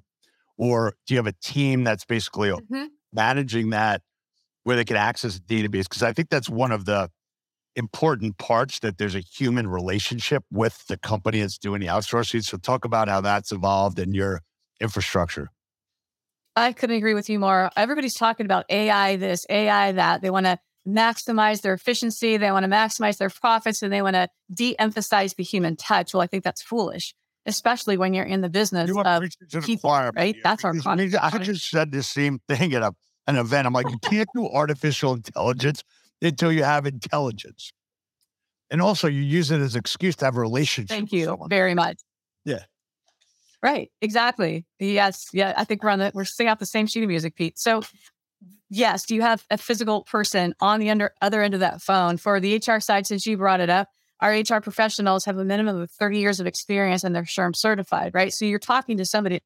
Or 0.58 0.94
do 1.06 1.14
you 1.14 1.18
have 1.18 1.28
a 1.28 1.36
team 1.44 1.84
that's 1.84 2.06
basically 2.06 2.50
mm-hmm. 2.50 2.86
managing 3.12 3.72
that 3.72 4.02
where 4.64 4.76
they 4.76 4.86
can 4.86 4.96
access 4.96 5.40
the 5.40 5.64
database? 5.64 5.84
Because 5.84 6.04
I 6.04 6.14
think 6.14 6.30
that's 6.30 6.50
one 6.50 6.72
of 6.72 6.86
the 6.86 7.10
important 7.76 8.38
parts 8.38 8.80
that 8.80 8.98
there's 8.98 9.16
a 9.16 9.20
human 9.20 9.68
relationship 9.68 10.44
with 10.52 10.86
the 10.88 10.98
company 10.98 11.42
that's 11.42 11.58
doing 11.58 11.82
the 11.82 11.88
outsourcing. 11.88 12.44
So 12.44 12.58
talk 12.58 12.86
about 12.86 13.08
how 13.08 13.22
that's 13.22 13.52
evolved 13.52 14.00
in 14.00 14.14
your 14.14 14.42
infrastructure. 14.80 15.50
I 16.56 16.72
couldn't 16.72 16.96
agree 16.96 17.14
with 17.14 17.30
you 17.30 17.38
more. 17.38 17.70
Everybody's 17.76 18.14
talking 18.14 18.46
about 18.46 18.66
AI 18.70 19.18
this, 19.18 19.46
AI 19.50 19.92
that. 19.94 20.22
They 20.22 20.30
want 20.30 20.46
to 20.46 20.58
maximize 20.88 21.62
their 21.62 21.74
efficiency, 21.74 22.38
they 22.38 22.52
want 22.52 22.64
to 22.64 22.70
maximize 22.70 23.18
their 23.18 23.30
profits, 23.30 23.82
and 23.82 23.92
they 23.92 24.02
want 24.02 24.16
to 24.16 24.30
de 24.54 24.78
emphasize 24.80 25.34
the 25.34 25.44
human 25.44 25.76
touch. 25.76 26.14
Well, 26.14 26.22
I 26.22 26.28
think 26.28 26.44
that's 26.44 26.62
foolish, 26.62 27.14
especially 27.46 27.98
when 27.98 28.14
you're 28.14 28.26
in 28.26 28.42
the 28.42 28.50
business 28.50 28.88
you 28.88 29.02
of 29.02 29.24
people, 29.64 29.90
right? 30.16 30.36
That's 30.44 30.64
our 30.64 30.74
content. 30.74 31.16
I 31.22 31.38
just 31.40 31.70
said 31.70 31.92
the 31.92 32.04
same 32.04 32.40
thing 32.48 32.74
at 32.74 32.84
a, 32.84 32.94
an 33.28 33.36
event. 33.36 33.66
I'm 33.66 33.74
like, 33.74 33.90
you 33.90 33.98
can't 33.98 34.30
do 34.36 34.48
artificial 34.48 35.14
intelligence 35.14 35.84
until 36.22 36.52
you 36.52 36.64
have 36.64 36.86
intelligence. 36.86 37.72
And 38.72 38.82
also, 38.82 39.08
you 39.08 39.22
use 39.22 39.52
it 39.52 39.62
as 39.62 39.76
an 39.76 39.80
excuse 39.80 40.16
to 40.18 40.26
have 40.26 40.36
a 40.36 40.40
relationship. 40.40 40.90
Thank 40.90 41.12
you 41.12 41.38
very 41.50 41.76
much. 41.76 42.00
Yeah. 42.46 42.64
Right. 43.62 43.92
Exactly. 44.02 44.66
Yes. 44.80 45.28
Yeah. 45.34 45.54
I 45.56 45.64
think 45.64 45.84
we're 45.84 45.90
on 45.90 46.00
the 46.00 46.12
we're 46.14 46.26
singing 46.26 46.50
out 46.50 46.60
the 46.60 46.66
same 46.66 46.88
sheet 46.88 47.04
of 47.04 47.10
music, 47.10 47.36
Pete. 47.36 47.58
So, 47.58 47.82
yes, 48.70 49.06
do 49.06 49.16
you 49.16 49.22
have 49.22 49.46
a 49.50 49.58
physical 49.58 50.04
person 50.04 50.54
on 50.60 50.80
the 50.80 50.90
under, 50.90 51.14
other 51.22 51.42
end 51.42 51.54
of 51.54 51.60
that 51.62 51.82
phone 51.82 52.18
for 52.18 52.40
the 52.40 52.58
HR 52.58 52.80
side? 52.80 53.08
Since 53.08 53.26
you 53.26 53.38
brought 53.38 53.60
it 53.60 53.70
up, 53.70 53.90
our 54.20 54.32
HR 54.32 54.62
professionals 54.62 55.26
have 55.26 55.38
a 55.38 55.46
minimum 55.46 55.82
of 55.82 55.92
30 55.92 56.20
years 56.20 56.40
of 56.40 56.48
experience 56.48 57.04
and 57.04 57.16
they're 57.16 57.24
SHRM 57.24 57.56
certified, 57.56 58.14
right? 58.14 58.34
So 58.34 58.46
you're 58.46 58.60
talking 58.60 58.98
to 58.98 59.06
somebody 59.06 59.42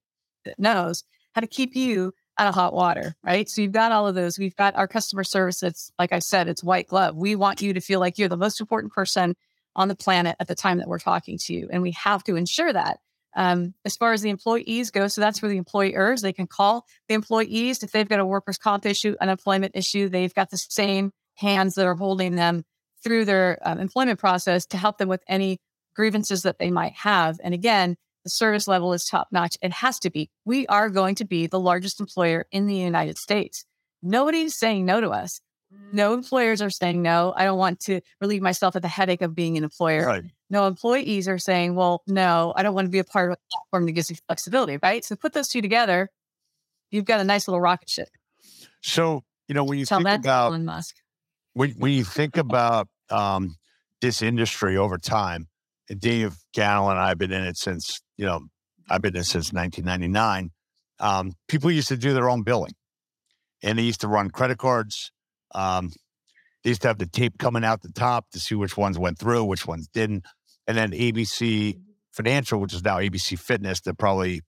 that 0.46 0.60
knows 0.60 1.04
how 1.34 1.42
to 1.42 1.48
keep 1.48 1.76
you 1.76 2.14
out 2.40 2.48
of 2.48 2.56
hot 2.56 2.74
water, 2.74 3.16
right? 3.24 3.50
So 3.50 3.62
you've 3.62 3.74
got 3.74 3.92
all 3.92 4.08
of 4.08 4.16
those. 4.16 4.40
We've 4.40 4.56
got 4.56 4.76
our 4.76 4.88
customer 4.88 5.24
service. 5.24 5.62
It's 5.62 5.92
like 6.00 6.14
I 6.14 6.20
said, 6.20 6.48
it's 6.48 6.64
white 6.64 6.88
glove. 6.88 7.16
We 7.16 7.36
want 7.36 7.62
you 7.62 7.74
to 7.74 7.82
feel 7.82 8.00
like 8.00 8.18
you're 8.18 8.30
the 8.30 8.38
most 8.38 8.62
important 8.62 8.94
person 8.94 9.36
on 9.76 9.90
the 9.90 9.96
planet 9.96 10.38
at 10.40 10.48
the 10.48 10.56
time 10.56 10.78
that 10.78 10.88
we're 10.88 11.00
talking 11.00 11.38
to 11.38 11.54
you. 11.54 11.70
And 11.72 11.82
we 11.82 11.92
have 11.92 12.24
to 12.24 12.36
ensure 12.36 12.72
that. 12.72 13.00
Um, 13.36 13.76
as 13.86 13.96
far 13.96 14.14
as 14.14 14.22
the 14.22 14.30
employees 14.30 14.90
go, 14.90 15.08
so 15.08 15.22
that's 15.22 15.42
where 15.42 15.52
the 15.52 15.58
employers. 15.58 16.22
They 16.22 16.34
can 16.34 16.48
call 16.48 16.86
the 17.08 17.14
employees 17.14 17.84
if 17.84 17.92
they've 17.92 18.10
got 18.10 18.20
a 18.20 18.26
workers' 18.26 18.58
comp 18.58 18.86
issue, 18.86 19.16
unemployment 19.22 19.76
issue. 19.76 20.10
They've 20.10 20.34
got 20.34 20.50
the 20.50 20.58
same 20.58 21.12
hands 21.36 21.76
that 21.76 21.86
are 21.86 21.96
holding 21.96 22.36
them 22.36 22.64
through 23.04 23.26
their 23.26 23.60
um, 23.64 23.80
employment 23.80 24.20
process 24.20 24.66
to 24.68 24.78
help 24.78 24.98
them 24.98 25.10
with 25.10 25.24
any 25.28 25.60
grievances 25.96 26.44
that 26.44 26.58
they 26.58 26.72
might 26.72 26.94
have. 26.94 27.40
And 27.44 27.54
again, 27.54 27.98
the 28.24 28.30
service 28.30 28.68
level 28.68 28.94
is 28.94 29.06
top 29.06 29.28
notch. 29.32 29.58
It 29.62 29.72
has 29.72 30.00
to 30.00 30.10
be. 30.10 30.30
We 30.46 30.68
are 30.68 30.90
going 30.90 31.16
to 31.16 31.26
be 31.26 31.48
the 31.48 31.60
largest 31.60 32.00
employer 32.00 32.46
in 32.52 32.68
the 32.68 32.76
United 32.76 33.18
States. 33.18 33.66
Nobody's 34.02 34.56
saying 34.56 34.86
no 34.86 35.02
to 35.02 35.10
us. 35.10 35.42
No 35.92 36.14
employers 36.14 36.62
are 36.62 36.70
saying 36.72 37.02
no. 37.02 37.32
I 37.36 37.44
don't 37.44 37.58
want 37.58 37.80
to 37.82 38.02
relieve 38.20 38.42
myself 38.42 38.76
of 38.76 38.82
the 38.82 38.88
headache 38.88 39.22
of 39.22 39.36
being 39.36 39.56
an 39.56 39.64
employer. 39.64 40.06
Right. 40.06 40.24
No 40.50 40.66
employees 40.66 41.28
are 41.28 41.38
saying, 41.38 41.76
well, 41.76 42.02
no, 42.08 42.54
I 42.56 42.64
don't 42.64 42.74
want 42.74 42.86
to 42.86 42.92
be 42.92 42.98
a 43.00 43.04
part 43.04 43.32
of 43.32 43.38
a 43.38 43.52
platform 43.52 43.86
that 43.86 43.92
gives 43.92 44.10
you 44.10 44.16
flexibility, 44.28 44.80
right? 44.82 45.06
So 45.06 45.16
put 45.16 45.34
those 45.34 45.48
two 45.48 45.62
together, 45.62 46.10
you've 46.90 47.06
got 47.06 47.20
a 47.20 47.24
nice 47.24 47.48
little 47.48 47.62
rocket 47.62 47.88
ship. 47.88 48.10
So, 48.82 49.24
you 49.48 49.54
know, 49.54 49.64
when 49.64 49.78
you 49.78 49.86
Tell 49.86 50.02
think 50.02 50.22
about 50.22 50.48
Elon 50.48 50.66
Musk. 50.66 50.96
when, 51.54 51.72
when 51.72 51.92
you 51.92 52.04
think 52.04 52.38
about 52.38 52.88
um, 53.12 53.56
this 54.02 54.24
industry 54.24 54.76
over 54.76 54.98
time, 54.98 55.48
Dave 55.98 56.36
Gannell 56.56 56.90
and 56.90 57.00
I 57.00 57.10
have 57.10 57.18
been 57.18 57.32
in 57.32 57.44
it 57.44 57.58
since, 57.58 58.02
you 58.18 58.26
know, 58.26 58.42
I've 58.90 59.02
been 59.02 59.16
in 59.16 59.22
it 59.22 59.26
since 59.26 59.52
1999. 59.54 60.52
Um, 61.00 61.34
people 61.48 61.72
used 61.72 61.88
to 61.90 61.98
do 61.98 62.14
their 62.14 62.30
own 62.30 62.44
billing 62.44 62.74
and 63.64 63.78
they 63.78 63.84
used 63.84 64.02
to 64.02 64.08
run 64.08 64.30
credit 64.30 64.58
cards. 64.58 65.12
Um, 65.56 65.92
they 66.64 66.72
used 66.72 66.82
to 66.82 66.88
have 66.90 66.98
the 66.98 67.06
tape 67.06 67.38
coming 67.38 67.64
out 67.64 67.82
the 67.82 67.92
top 67.92 68.30
to 68.32 68.40
see 68.40 68.56
which 68.56 68.78
ones 68.78 69.00
went 69.00 69.18
through, 69.18 69.46
which 69.46 69.66
ones 69.66 69.88
didn't. 69.94 70.26
And 70.68 70.78
then 70.78 70.92
ABC 70.92 71.78
Financial, 72.12 72.60
which 72.60 72.74
is 72.74 72.84
now 72.84 72.98
ABC 72.98 73.40
Fitness, 73.40 73.82
that 73.82 73.98
probably 73.98 74.42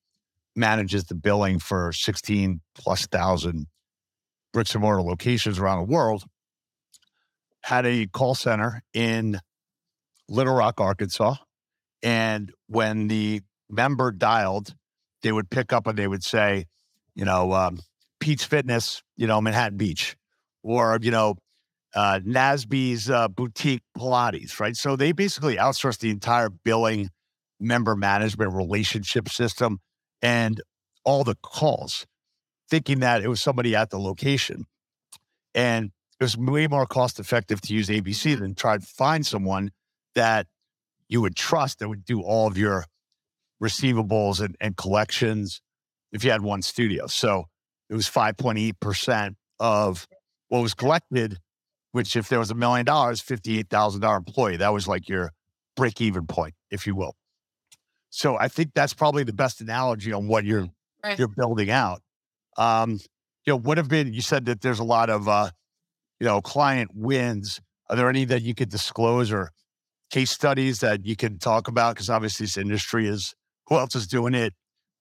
manages 0.56 1.06
the 1.06 1.16
billing 1.16 1.60
for 1.60 1.92
16 1.94 2.60
plus 2.76 3.08
thousand 3.08 3.68
bricks 4.52 4.74
and 4.76 4.82
mortar 4.82 5.02
locations 5.02 5.58
around 5.58 5.78
the 5.80 5.94
world, 5.94 6.26
had 7.64 7.86
a 7.86 8.08
call 8.08 8.36
center 8.36 8.84
in 8.94 9.40
Little 10.32 10.54
Rock, 10.54 10.80
Arkansas. 10.80 11.36
And 12.02 12.52
when 12.68 13.10
the 13.10 13.42
member 13.70 14.12
dialed, 14.12 14.74
they 15.24 15.32
would 15.32 15.50
pick 15.50 15.74
up 15.74 15.88
and 15.88 15.98
they 15.98 16.08
would 16.08 16.24
say, 16.24 16.66
you 17.16 17.26
know, 17.26 17.52
um, 17.52 17.80
Pete's 18.22 18.46
Fitness, 18.46 19.04
you 19.18 19.28
know, 19.28 19.42
Manhattan 19.42 19.78
Beach, 19.78 20.16
or, 20.64 20.98
you 21.02 21.12
know, 21.12 21.36
uh, 21.94 22.20
uh, 22.26 23.28
Boutique 23.28 23.84
Pilates, 23.98 24.60
right? 24.60 24.78
So 24.78 24.96
they 24.96 25.12
basically 25.12 25.58
outsourced 25.58 26.00
the 26.00 26.10
entire 26.10 26.50
billing 26.50 27.10
member 27.60 27.96
management 27.96 28.54
relationship 28.54 29.28
system 29.28 29.80
and 30.22 30.62
all 31.04 31.26
the 31.26 31.36
calls, 31.44 32.06
thinking 32.70 33.00
that 33.02 33.22
it 33.22 33.28
was 33.28 33.42
somebody 33.42 33.76
at 33.76 33.90
the 33.90 34.00
location. 34.00 34.64
And 35.54 35.92
it 36.20 36.24
was 36.24 36.38
way 36.38 36.68
more 36.68 36.86
cost 36.86 37.20
effective 37.20 37.60
to 37.62 37.74
use 37.74 37.90
ABC 37.90 38.40
than 38.40 38.56
try 38.56 38.78
to 38.78 38.86
find 38.86 39.26
someone 39.26 39.72
that 40.16 40.48
you 41.08 41.22
would 41.22 41.36
trust 41.36 41.80
that 41.80 41.90
would 41.90 42.06
do 42.06 42.22
all 42.22 42.48
of 42.48 42.58
your 42.58 42.86
receivables 43.62 44.40
and, 44.44 44.56
and 44.60 44.76
collections 44.78 45.62
if 46.12 46.24
you 46.24 46.32
had 46.32 46.42
one 46.42 46.62
studio. 46.62 47.08
So 47.08 47.46
it 47.90 47.96
was 47.96 48.08
5.8% 48.08 49.36
of 49.60 50.08
what 50.48 50.62
was 50.62 50.74
collected, 50.74 51.38
which 51.92 52.16
if 52.16 52.30
there 52.30 52.40
was 52.40 52.52
a 52.52 52.56
million 52.56 52.86
dollars, 52.86 53.22
$58,000 53.22 54.18
employee, 54.18 54.58
that 54.58 54.74
was 54.74 54.88
like 54.88 55.08
your 55.08 55.32
break 55.76 56.02
even 56.02 56.26
point, 56.28 56.54
if 56.70 56.88
you 56.88 56.96
will. 56.96 57.16
So 58.10 58.38
I 58.38 58.48
think 58.48 58.72
that's 58.74 58.94
probably 58.94 59.24
the 59.24 59.34
best 59.34 59.62
analogy 59.62 60.12
on 60.12 60.28
what 60.28 60.44
you're 60.46 60.68
Right. 61.04 61.18
you're 61.18 61.30
building 61.30 61.72
out. 61.72 62.02
Um, 62.58 62.92
you 63.46 63.54
know, 63.54 63.58
what 63.58 63.80
have 63.80 63.88
been 63.88 64.14
you 64.14 64.22
said 64.22 64.46
that 64.46 64.62
there's 64.62 64.78
a 64.78 64.84
lot 64.84 65.10
of 65.10 65.28
uh, 65.28 65.50
you 66.20 66.28
know, 66.28 66.42
client 66.42 66.92
wins. 66.94 67.60
Are 67.90 67.96
there 67.96 68.08
any 68.08 68.24
that 68.26 68.44
you 68.44 68.54
could 68.54 68.70
disclose 68.70 69.32
or 69.32 69.50
case 70.12 70.32
studies 70.32 70.80
that 70.80 71.06
you 71.06 71.16
can 71.16 71.40
talk 71.40 71.68
about? 71.68 71.96
Because 71.96 72.10
obviously 72.10 72.46
this 72.46 72.58
industry 72.58 73.08
is 73.08 73.34
who 73.68 73.78
else 73.78 73.96
is 73.96 74.08
doing 74.08 74.34
it? 74.34 74.54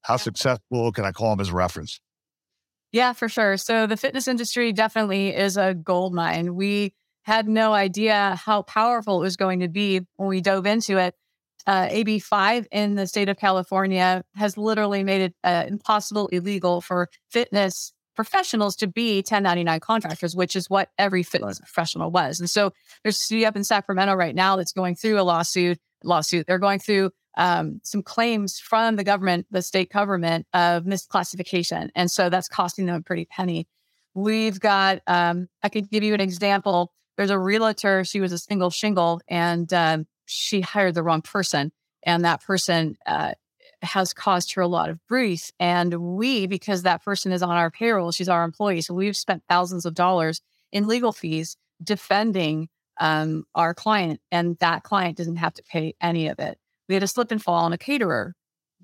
How 0.02 0.16
successful 0.16 0.92
can 0.92 1.04
I 1.04 1.12
call 1.12 1.30
them 1.30 1.40
as 1.40 1.50
a 1.50 1.54
reference? 1.54 2.00
Yeah, 2.92 3.12
for 3.12 3.28
sure. 3.28 3.56
So 3.56 3.86
the 3.86 3.96
fitness 3.96 4.26
industry 4.26 4.72
definitely 4.72 5.34
is 5.34 5.56
a 5.56 5.74
gold 5.74 6.14
mine. 6.14 6.54
We 6.54 6.94
had 7.22 7.48
no 7.48 7.72
idea 7.72 8.40
how 8.44 8.62
powerful 8.62 9.18
it 9.20 9.24
was 9.24 9.36
going 9.36 9.60
to 9.60 9.68
be 9.68 10.00
when 10.16 10.28
we 10.28 10.40
dove 10.40 10.66
into 10.66 10.98
it. 10.98 11.14
Uh, 11.66 11.88
AB5 11.88 12.66
in 12.72 12.94
the 12.94 13.06
state 13.06 13.28
of 13.28 13.36
California 13.36 14.24
has 14.34 14.56
literally 14.56 15.04
made 15.04 15.20
it 15.20 15.34
uh, 15.44 15.64
impossible, 15.68 16.28
illegal 16.28 16.80
for 16.80 17.08
fitness 17.30 17.92
professionals 18.22 18.76
to 18.76 18.86
be 18.86 19.20
1099 19.20 19.80
contractors, 19.80 20.36
which 20.36 20.54
is 20.54 20.68
what 20.68 20.90
every 20.98 21.22
fitness 21.22 21.58
professional 21.58 22.10
was. 22.10 22.38
And 22.38 22.50
so 22.50 22.70
there's 23.02 23.16
a 23.16 23.20
city 23.20 23.46
up 23.46 23.56
in 23.56 23.64
Sacramento 23.64 24.12
right 24.12 24.34
now 24.34 24.56
that's 24.56 24.74
going 24.74 24.94
through 24.94 25.18
a 25.18 25.22
lawsuit. 25.22 25.78
Lawsuit. 26.04 26.46
They're 26.46 26.58
going 26.58 26.80
through 26.80 27.12
um, 27.38 27.80
some 27.82 28.02
claims 28.02 28.58
from 28.58 28.96
the 28.96 29.04
government, 29.04 29.46
the 29.50 29.62
state 29.62 29.90
government, 29.90 30.46
of 30.52 30.84
misclassification, 30.84 31.88
and 31.94 32.10
so 32.10 32.28
that's 32.28 32.48
costing 32.48 32.86
them 32.86 32.96
a 32.96 33.00
pretty 33.02 33.24
penny. 33.24 33.66
We've 34.12 34.60
got. 34.60 35.00
Um, 35.06 35.48
I 35.62 35.70
could 35.70 35.90
give 35.90 36.02
you 36.02 36.12
an 36.12 36.20
example. 36.20 36.92
There's 37.16 37.30
a 37.30 37.38
realtor. 37.38 38.04
She 38.04 38.20
was 38.20 38.32
a 38.32 38.38
single 38.38 38.70
shingle, 38.70 39.20
and 39.28 39.72
um, 39.72 40.06
she 40.26 40.60
hired 40.60 40.94
the 40.94 41.02
wrong 41.02 41.22
person, 41.22 41.72
and 42.02 42.24
that 42.24 42.42
person 42.42 42.96
uh, 43.06 43.32
has 43.82 44.12
caused 44.12 44.54
her 44.54 44.62
a 44.62 44.68
lot 44.68 44.90
of 44.90 44.98
grief. 45.06 45.50
And 45.58 46.16
we, 46.16 46.46
because 46.46 46.82
that 46.82 47.04
person 47.04 47.32
is 47.32 47.42
on 47.42 47.56
our 47.56 47.70
payroll, 47.70 48.12
she's 48.12 48.28
our 48.28 48.44
employee, 48.44 48.82
so 48.82 48.94
we've 48.94 49.16
spent 49.16 49.42
thousands 49.48 49.86
of 49.86 49.94
dollars 49.94 50.40
in 50.72 50.86
legal 50.86 51.12
fees 51.12 51.56
defending 51.82 52.68
um, 53.00 53.44
our 53.54 53.74
client, 53.74 54.20
and 54.30 54.58
that 54.58 54.82
client 54.82 55.16
doesn't 55.16 55.36
have 55.36 55.54
to 55.54 55.62
pay 55.62 55.94
any 56.00 56.28
of 56.28 56.38
it. 56.38 56.58
We 56.88 56.94
had 56.94 57.02
a 57.02 57.08
slip 57.08 57.30
and 57.30 57.42
fall 57.42 57.64
on 57.64 57.72
a 57.72 57.78
caterer. 57.78 58.34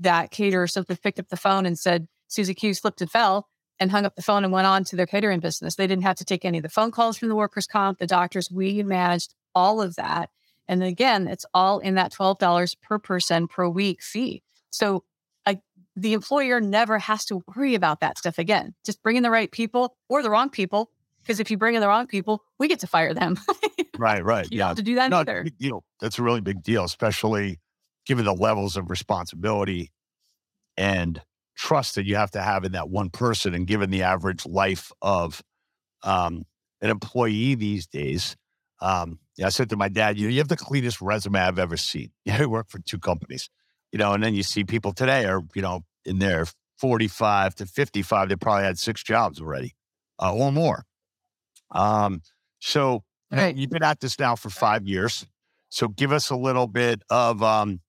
That 0.00 0.30
caterer 0.30 0.66
simply 0.66 0.96
picked 0.96 1.18
up 1.18 1.28
the 1.28 1.36
phone 1.36 1.66
and 1.66 1.78
said, 1.78 2.08
Susie 2.28 2.54
Q 2.54 2.74
slipped 2.74 3.00
and 3.00 3.10
fell 3.10 3.48
and 3.78 3.90
hung 3.90 4.04
up 4.06 4.16
the 4.16 4.22
phone 4.22 4.42
and 4.42 4.52
went 4.52 4.66
on 4.66 4.84
to 4.84 4.96
their 4.96 5.06
catering 5.06 5.40
business. 5.40 5.74
They 5.74 5.86
didn't 5.86 6.04
have 6.04 6.16
to 6.16 6.24
take 6.24 6.44
any 6.44 6.58
of 6.58 6.62
the 6.62 6.68
phone 6.68 6.90
calls 6.90 7.18
from 7.18 7.28
the 7.28 7.36
workers' 7.36 7.66
comp, 7.66 7.98
the 7.98 8.06
doctors. 8.06 8.50
We 8.50 8.82
managed 8.82 9.34
all 9.54 9.82
of 9.82 9.96
that. 9.96 10.30
And 10.68 10.82
again, 10.82 11.28
it's 11.28 11.46
all 11.54 11.78
in 11.78 11.94
that 11.94 12.12
$12 12.12 12.76
per 12.82 12.98
person 12.98 13.46
per 13.48 13.68
week 13.68 14.02
fee. 14.02 14.42
So 14.70 15.04
uh, 15.46 15.54
the 15.94 16.12
employer 16.12 16.60
never 16.60 16.98
has 16.98 17.24
to 17.26 17.42
worry 17.54 17.74
about 17.74 18.00
that 18.00 18.18
stuff 18.18 18.38
again. 18.38 18.74
Just 18.84 19.02
bring 19.02 19.16
in 19.16 19.22
the 19.22 19.30
right 19.30 19.50
people 19.50 19.96
or 20.08 20.22
the 20.22 20.30
wrong 20.30 20.50
people. 20.50 20.90
Because 21.22 21.40
if 21.40 21.50
you 21.50 21.56
bring 21.56 21.74
in 21.74 21.80
the 21.80 21.88
wrong 21.88 22.06
people, 22.06 22.42
we 22.58 22.68
get 22.68 22.80
to 22.80 22.86
fire 22.86 23.14
them. 23.14 23.36
Right, 23.98 24.22
right. 24.22 24.44
you 24.50 24.58
don't 24.58 24.58
yeah. 24.58 24.66
have 24.68 24.76
to 24.76 24.82
do 24.82 24.94
that 24.96 25.08
No, 25.08 25.20
either. 25.20 25.44
big 25.44 25.56
deal. 25.56 25.82
That's 26.00 26.18
a 26.18 26.22
really 26.22 26.42
big 26.42 26.62
deal, 26.62 26.84
especially 26.84 27.60
given 28.04 28.26
the 28.26 28.34
levels 28.34 28.76
of 28.76 28.90
responsibility 28.90 29.90
and 30.76 31.22
trust 31.56 31.94
that 31.94 32.04
you 32.04 32.16
have 32.16 32.30
to 32.32 32.42
have 32.42 32.64
in 32.64 32.72
that 32.72 32.90
one 32.90 33.08
person 33.08 33.54
and 33.54 33.66
given 33.66 33.88
the 33.90 34.02
average 34.02 34.44
life 34.44 34.92
of 35.00 35.42
um, 36.02 36.44
an 36.82 36.90
employee 36.90 37.54
these 37.54 37.86
days. 37.86 38.36
Um, 38.80 39.18
yeah, 39.38 39.46
I 39.46 39.48
said 39.48 39.70
to 39.70 39.76
my 39.76 39.88
dad, 39.88 40.18
you 40.18 40.26
know, 40.26 40.32
you 40.32 40.38
have 40.38 40.48
the 40.48 40.56
cleanest 40.56 41.00
resume 41.00 41.40
I've 41.40 41.58
ever 41.58 41.76
seen. 41.78 42.10
Yeah, 42.26 42.42
I 42.42 42.46
work 42.46 42.68
for 42.68 42.80
two 42.80 42.98
companies, 42.98 43.48
you 43.96 43.98
know, 43.98 44.12
and 44.12 44.22
then 44.22 44.34
you 44.34 44.42
see 44.42 44.62
people 44.62 44.92
today 44.92 45.24
are, 45.24 45.40
you 45.54 45.62
know, 45.62 45.80
in 46.04 46.18
their 46.18 46.44
45 46.78 47.54
to 47.54 47.64
55, 47.64 48.28
they 48.28 48.36
probably 48.36 48.64
had 48.64 48.78
six 48.78 49.02
jobs 49.02 49.40
already 49.40 49.74
uh, 50.22 50.34
or 50.34 50.52
more. 50.52 50.84
Um, 51.70 52.20
so 52.60 53.04
you 53.30 53.38
know, 53.38 53.44
Right. 53.44 53.56
you've 53.56 53.70
been 53.70 53.82
at 53.82 54.00
this 54.00 54.18
now 54.18 54.36
for 54.36 54.50
five 54.50 54.86
years. 54.86 55.24
So 55.70 55.88
give 55.88 56.12
us 56.12 56.28
a 56.28 56.36
little 56.36 56.66
bit 56.66 57.00
of, 57.08 57.42
um, 57.42 57.80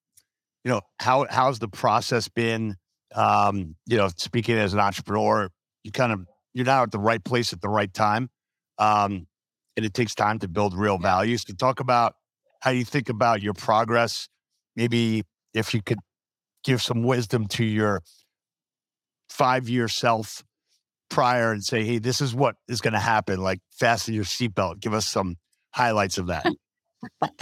you 0.63 0.71
know, 0.71 0.79
how 1.01 1.25
how's 1.29 1.59
the 1.59 1.67
process 1.67 2.29
been? 2.29 2.77
Um, 3.13 3.75
you 3.85 3.97
know, 3.97 4.07
speaking 4.15 4.57
as 4.57 4.73
an 4.73 4.79
entrepreneur, 4.79 5.49
you 5.83 5.91
kind 5.91 6.13
of 6.13 6.25
you're 6.53 6.65
now 6.65 6.83
at 6.83 6.91
the 6.91 6.99
right 6.99 7.23
place 7.23 7.51
at 7.51 7.59
the 7.59 7.67
right 7.69 7.93
time, 7.93 8.29
um, 8.77 9.27
and 9.75 9.85
it 9.85 9.93
takes 9.93 10.15
time 10.15 10.39
to 10.39 10.47
build 10.47 10.73
real 10.73 10.99
values. 10.99 11.43
So 11.45 11.53
talk 11.53 11.81
about 11.81 12.15
how 12.61 12.71
you 12.71 12.85
think 12.85 13.09
about 13.09 13.41
your 13.41 13.53
progress. 13.53 14.29
Maybe 14.77 15.23
if 15.57 15.73
you 15.73 15.81
could 15.81 15.99
give 16.63 16.81
some 16.81 17.03
wisdom 17.03 17.47
to 17.47 17.65
your 17.65 18.01
five 19.29 19.69
year 19.69 19.87
self 19.87 20.43
prior 21.09 21.51
and 21.51 21.63
say, 21.63 21.83
hey, 21.83 21.99
this 21.99 22.21
is 22.21 22.35
what 22.35 22.55
is 22.67 22.81
going 22.81 22.93
to 22.93 22.99
happen. 22.99 23.41
Like 23.41 23.59
fasten 23.71 24.13
your 24.13 24.23
seatbelt. 24.25 24.79
Give 24.79 24.93
us 24.93 25.07
some 25.07 25.35
highlights 25.71 26.17
of 26.17 26.27
that. 26.27 26.45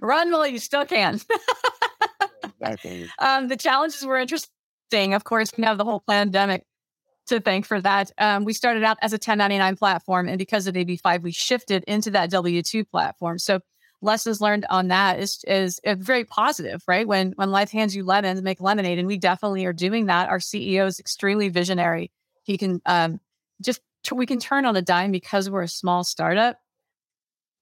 Run 0.00 0.30
while 0.30 0.46
you 0.46 0.58
still 0.58 0.84
can. 0.84 1.20
um, 3.18 3.48
the 3.48 3.56
challenges 3.58 4.04
were 4.04 4.18
interesting. 4.18 5.14
Of 5.14 5.24
course, 5.24 5.50
we 5.56 5.64
have 5.64 5.78
the 5.78 5.84
whole 5.84 6.02
pandemic 6.08 6.64
to 7.26 7.40
thank 7.40 7.66
for 7.66 7.80
that. 7.80 8.12
Um, 8.18 8.44
we 8.44 8.52
started 8.52 8.84
out 8.84 8.98
as 9.00 9.12
a 9.12 9.16
1099 9.16 9.76
platform, 9.76 10.28
and 10.28 10.38
because 10.38 10.66
of 10.66 10.74
AB5, 10.74 11.22
we 11.22 11.32
shifted 11.32 11.84
into 11.84 12.10
that 12.10 12.30
W2 12.30 12.88
platform. 12.90 13.38
So 13.38 13.60
lessons 14.04 14.40
learned 14.40 14.66
on 14.70 14.88
that 14.88 15.18
is 15.18 15.42
is 15.48 15.80
very 15.84 16.24
positive, 16.24 16.82
right? 16.86 17.08
When 17.08 17.32
when 17.32 17.50
life 17.50 17.70
hands 17.70 17.96
you 17.96 18.04
lemons, 18.04 18.42
make 18.42 18.60
lemonade, 18.60 18.98
and 18.98 19.08
we 19.08 19.18
definitely 19.18 19.64
are 19.64 19.72
doing 19.72 20.06
that. 20.06 20.28
Our 20.28 20.38
CEO 20.38 20.86
is 20.86 21.00
extremely 21.00 21.48
visionary. 21.48 22.12
He 22.42 22.58
can 22.58 22.80
um, 22.86 23.20
just 23.60 23.80
we 24.12 24.26
can 24.26 24.38
turn 24.38 24.66
on 24.66 24.76
a 24.76 24.82
dime 24.82 25.10
because 25.10 25.50
we're 25.50 25.62
a 25.62 25.68
small 25.68 26.04
startup. 26.04 26.58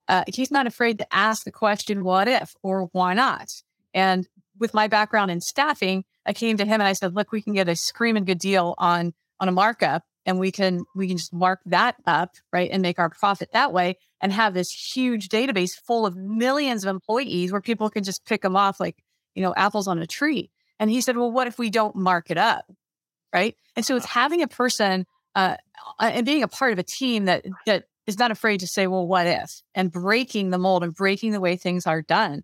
Uh, 0.09 0.25
he's 0.27 0.51
not 0.51 0.67
afraid 0.67 0.99
to 0.99 1.15
ask 1.15 1.45
the 1.45 1.53
question, 1.53 2.05
"What 2.05 2.29
if?" 2.29 2.55
or 2.63 2.89
"Why 2.93 3.15
not?" 3.15 3.63
And 3.95 4.29
with 4.59 4.75
my 4.75 4.89
background 4.89 5.31
in 5.31 5.41
staffing, 5.41 6.05
I 6.27 6.33
came 6.33 6.57
to 6.57 6.65
him 6.65 6.75
and 6.81 6.83
I 6.83 6.93
said, 6.93 7.15
"Look, 7.15 7.33
we 7.33 7.41
can 7.41 7.55
get 7.55 7.69
a 7.69 7.77
screaming 7.77 8.25
good 8.25 8.39
deal 8.39 8.75
on 8.79 9.15
on 9.41 9.49
a 9.49 9.53
markup 9.53 10.05
and 10.27 10.39
we 10.39 10.51
can 10.51 10.85
we 10.95 11.09
can 11.09 11.17
just 11.17 11.33
mark 11.33 11.61
that 11.67 11.97
up 12.07 12.37
right 12.53 12.71
and 12.71 12.83
make 12.83 12.99
our 12.99 13.11
profit 13.11 13.51
that 13.53 13.73
way 13.73 13.97
and 14.21 14.33
have 14.33 14.55
this 14.55 14.71
huge 14.71 15.29
database 15.29 15.73
full 15.73 16.07
of 16.07 16.17
millions 16.17 16.85
of 16.85 16.91
employees 16.91 17.53
where 17.53 17.61
people 17.61 17.91
can 17.91 18.05
just 18.05 18.25
pick 18.25 18.43
them 18.43 18.57
off 18.57 18.81
like 18.81 19.03
you 19.35 19.43
know 19.43 19.55
apples 19.57 19.89
on 19.89 19.99
a 19.99 20.07
tree. 20.07 20.51
And 20.79 20.91
he 20.91 21.01
said 21.01 21.17
well 21.17 21.31
what 21.31 21.47
if 21.47 21.59
we 21.59 21.71
don't 21.71 21.97
mark 21.97 22.31
it 22.31 22.39
up? 22.39 22.65
Right? 23.33 23.57
And 23.77 23.85
so 23.85 23.97
it's 23.97 24.07
having 24.07 24.43
a 24.43 24.49
person 24.49 25.07
uh, 25.35 25.57
and 25.99 26.27
being 26.27 26.43
a 26.43 26.49
part 26.49 26.73
of 26.73 26.79
a 26.79 26.83
team 26.83 27.25
that 27.25 27.45
that 27.67 27.85
is 28.07 28.19
not 28.19 28.31
afraid 28.31 28.61
to 28.61 28.67
say 28.67 28.87
well 28.87 29.07
what 29.07 29.27
if? 29.27 29.63
and 29.75 29.91
breaking 29.91 30.51
the 30.51 30.59
mold 30.59 30.85
and 30.85 30.95
breaking 30.95 31.33
the 31.33 31.41
way 31.41 31.57
things 31.57 31.87
are 31.87 32.03
done. 32.03 32.43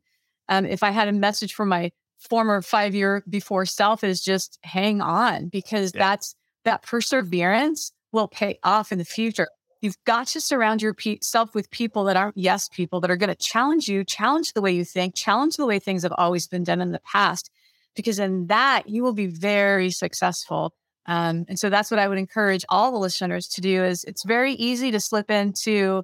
Um, 0.50 0.64
if 0.64 0.82
i 0.82 0.90
had 0.90 1.08
a 1.08 1.12
message 1.12 1.52
for 1.52 1.66
my 1.66 1.92
former 2.18 2.62
five 2.62 2.94
year 2.94 3.22
before 3.28 3.64
self 3.64 4.02
is 4.02 4.20
just 4.20 4.58
hang 4.62 5.00
on 5.00 5.48
because 5.48 5.92
yeah. 5.94 6.08
that's 6.08 6.34
that 6.68 6.82
perseverance 6.82 7.92
will 8.12 8.28
pay 8.28 8.58
off 8.62 8.92
in 8.92 8.98
the 8.98 9.04
future. 9.04 9.48
You've 9.80 9.96
got 10.04 10.26
to 10.28 10.40
surround 10.40 10.82
yourself 10.82 11.54
with 11.54 11.70
people 11.70 12.04
that 12.04 12.16
aren't 12.16 12.36
yes 12.36 12.68
people 12.68 13.00
that 13.00 13.10
are 13.10 13.16
going 13.16 13.34
to 13.34 13.36
challenge 13.36 13.88
you, 13.88 14.04
challenge 14.04 14.52
the 14.52 14.60
way 14.60 14.72
you 14.72 14.84
think, 14.84 15.14
challenge 15.14 15.56
the 15.56 15.64
way 15.64 15.78
things 15.78 16.02
have 16.02 16.12
always 16.18 16.46
been 16.46 16.64
done 16.64 16.82
in 16.82 16.92
the 16.92 17.00
past, 17.00 17.50
because 17.96 18.18
in 18.18 18.48
that 18.48 18.86
you 18.86 19.02
will 19.02 19.14
be 19.14 19.28
very 19.28 19.90
successful. 19.90 20.74
Um, 21.06 21.46
and 21.48 21.58
so 21.58 21.70
that's 21.70 21.90
what 21.90 22.00
I 22.00 22.06
would 22.06 22.18
encourage 22.18 22.66
all 22.68 22.92
the 22.92 22.98
listeners 22.98 23.48
to 23.48 23.62
do. 23.62 23.82
Is 23.82 24.04
it's 24.04 24.24
very 24.24 24.52
easy 24.52 24.90
to 24.90 25.00
slip 25.00 25.30
into 25.30 26.02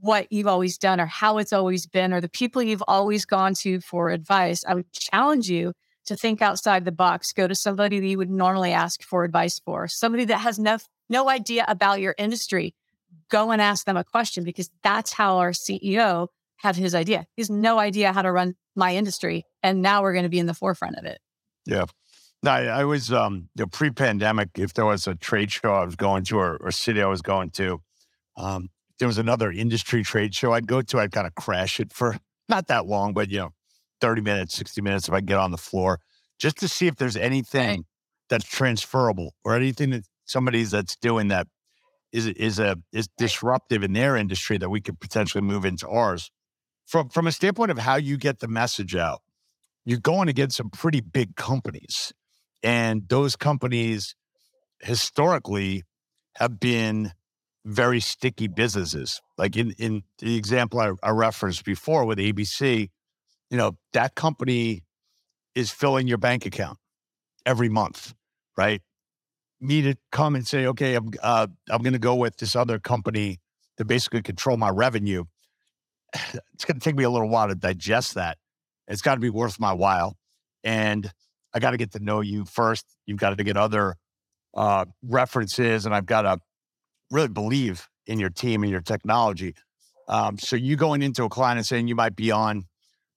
what 0.00 0.26
you've 0.32 0.48
always 0.48 0.78
done 0.78 1.00
or 1.00 1.06
how 1.06 1.38
it's 1.38 1.52
always 1.52 1.86
been 1.86 2.12
or 2.12 2.20
the 2.20 2.28
people 2.28 2.60
you've 2.60 2.82
always 2.88 3.24
gone 3.24 3.54
to 3.60 3.80
for 3.80 4.10
advice. 4.10 4.64
I 4.66 4.74
would 4.74 4.90
challenge 4.92 5.48
you 5.48 5.74
to 6.06 6.16
think 6.16 6.42
outside 6.42 6.84
the 6.84 6.92
box, 6.92 7.32
go 7.32 7.46
to 7.46 7.54
somebody 7.54 8.00
that 8.00 8.06
you 8.06 8.18
would 8.18 8.30
normally 8.30 8.72
ask 8.72 9.02
for 9.02 9.24
advice 9.24 9.60
for, 9.60 9.88
somebody 9.88 10.24
that 10.26 10.38
has 10.38 10.58
no, 10.58 10.78
no 11.08 11.28
idea 11.28 11.64
about 11.68 12.00
your 12.00 12.14
industry. 12.18 12.74
Go 13.30 13.50
and 13.50 13.62
ask 13.62 13.86
them 13.86 13.96
a 13.96 14.04
question 14.04 14.44
because 14.44 14.70
that's 14.82 15.12
how 15.12 15.38
our 15.38 15.52
CEO 15.52 16.28
had 16.56 16.76
his 16.76 16.94
idea. 16.94 17.26
He 17.36 17.42
has 17.42 17.50
no 17.50 17.78
idea 17.78 18.12
how 18.12 18.22
to 18.22 18.32
run 18.32 18.54
my 18.74 18.94
industry. 18.94 19.44
And 19.62 19.82
now 19.82 20.02
we're 20.02 20.12
going 20.12 20.24
to 20.24 20.28
be 20.28 20.38
in 20.38 20.46
the 20.46 20.54
forefront 20.54 20.96
of 20.96 21.04
it. 21.04 21.18
Yeah. 21.66 21.84
No, 22.42 22.50
I, 22.50 22.64
I 22.64 22.84
was 22.84 23.12
um, 23.12 23.48
you 23.54 23.62
know, 23.62 23.66
pre-pandemic. 23.66 24.50
If 24.56 24.74
there 24.74 24.84
was 24.84 25.06
a 25.06 25.14
trade 25.14 25.52
show 25.52 25.72
I 25.72 25.84
was 25.84 25.96
going 25.96 26.24
to, 26.24 26.38
or, 26.38 26.56
or 26.56 26.70
city 26.70 27.00
I 27.00 27.06
was 27.06 27.22
going 27.22 27.50
to, 27.50 27.80
um, 28.36 28.68
there 28.98 29.08
was 29.08 29.18
another 29.18 29.50
industry 29.50 30.02
trade 30.02 30.34
show 30.34 30.52
I'd 30.52 30.66
go 30.66 30.82
to. 30.82 30.98
I'd 30.98 31.12
kind 31.12 31.26
of 31.26 31.34
crash 31.34 31.80
it 31.80 31.92
for 31.92 32.16
not 32.48 32.68
that 32.68 32.86
long, 32.86 33.12
but 33.12 33.30
you 33.30 33.38
know, 33.38 33.52
30 34.02 34.20
minutes, 34.20 34.54
60 34.56 34.82
minutes 34.82 35.08
if 35.08 35.14
I 35.14 35.20
get 35.20 35.38
on 35.38 35.52
the 35.52 35.56
floor, 35.56 36.00
just 36.38 36.58
to 36.58 36.68
see 36.68 36.88
if 36.88 36.96
there's 36.96 37.16
anything 37.16 37.84
that's 38.28 38.44
transferable 38.44 39.34
or 39.44 39.54
anything 39.54 39.90
that 39.90 40.04
somebody's 40.24 40.72
that's 40.72 40.96
doing 40.96 41.28
that 41.28 41.46
is 42.12 42.26
is 42.26 42.58
a 42.58 42.76
is 42.92 43.08
disruptive 43.16 43.82
in 43.82 43.92
their 43.92 44.16
industry 44.16 44.58
that 44.58 44.68
we 44.68 44.80
could 44.80 45.00
potentially 45.00 45.42
move 45.42 45.64
into 45.64 45.88
ours. 45.88 46.30
From 46.84 47.08
from 47.08 47.26
a 47.26 47.32
standpoint 47.32 47.70
of 47.70 47.78
how 47.78 47.96
you 47.96 48.16
get 48.16 48.40
the 48.40 48.48
message 48.48 48.96
out, 48.96 49.22
you're 49.84 50.00
going 50.00 50.28
against 50.28 50.56
some 50.56 50.70
pretty 50.70 51.00
big 51.00 51.36
companies. 51.36 52.12
And 52.62 53.08
those 53.08 53.36
companies 53.36 54.14
historically 54.80 55.84
have 56.36 56.60
been 56.60 57.12
very 57.64 58.00
sticky 58.00 58.48
businesses. 58.48 59.20
Like 59.38 59.56
in 59.56 59.70
in 59.78 60.02
the 60.18 60.36
example 60.36 60.80
I, 60.80 60.92
I 61.02 61.10
referenced 61.10 61.64
before 61.64 62.04
with 62.04 62.18
ABC, 62.18 62.90
you 63.52 63.58
know, 63.58 63.76
that 63.92 64.14
company 64.14 64.82
is 65.54 65.70
filling 65.70 66.08
your 66.08 66.16
bank 66.16 66.46
account 66.46 66.78
every 67.44 67.68
month, 67.68 68.14
right? 68.56 68.80
Me 69.60 69.82
to 69.82 69.94
come 70.10 70.34
and 70.34 70.48
say, 70.48 70.66
okay, 70.66 70.94
I'm, 70.94 71.10
uh, 71.22 71.46
I'm 71.70 71.82
going 71.82 71.92
to 71.92 71.98
go 71.98 72.14
with 72.14 72.38
this 72.38 72.56
other 72.56 72.78
company 72.78 73.40
to 73.76 73.84
basically 73.84 74.22
control 74.22 74.56
my 74.56 74.70
revenue. 74.70 75.24
It's 76.54 76.64
going 76.64 76.78
to 76.78 76.84
take 76.84 76.96
me 76.96 77.04
a 77.04 77.10
little 77.10 77.28
while 77.28 77.48
to 77.48 77.54
digest 77.54 78.14
that. 78.14 78.38
It's 78.88 79.02
got 79.02 79.16
to 79.16 79.20
be 79.20 79.30
worth 79.30 79.60
my 79.60 79.72
while. 79.72 80.16
And 80.64 81.10
I 81.52 81.58
got 81.58 81.72
to 81.72 81.76
get 81.76 81.92
to 81.92 81.98
know 81.98 82.20
you 82.20 82.44
first. 82.44 82.86
You've 83.04 83.18
got 83.18 83.36
to 83.36 83.44
get 83.44 83.56
other 83.56 83.96
uh, 84.54 84.86
references, 85.02 85.84
and 85.84 85.94
I've 85.94 86.06
got 86.06 86.22
to 86.22 86.38
really 87.10 87.28
believe 87.28 87.88
in 88.06 88.18
your 88.18 88.30
team 88.30 88.62
and 88.62 88.70
your 88.70 88.80
technology. 88.80 89.54
Um, 90.08 90.38
so 90.38 90.56
you 90.56 90.76
going 90.76 91.02
into 91.02 91.24
a 91.24 91.28
client 91.28 91.58
and 91.58 91.66
saying 91.66 91.88
you 91.88 91.96
might 91.96 92.14
be 92.14 92.30
on 92.30 92.64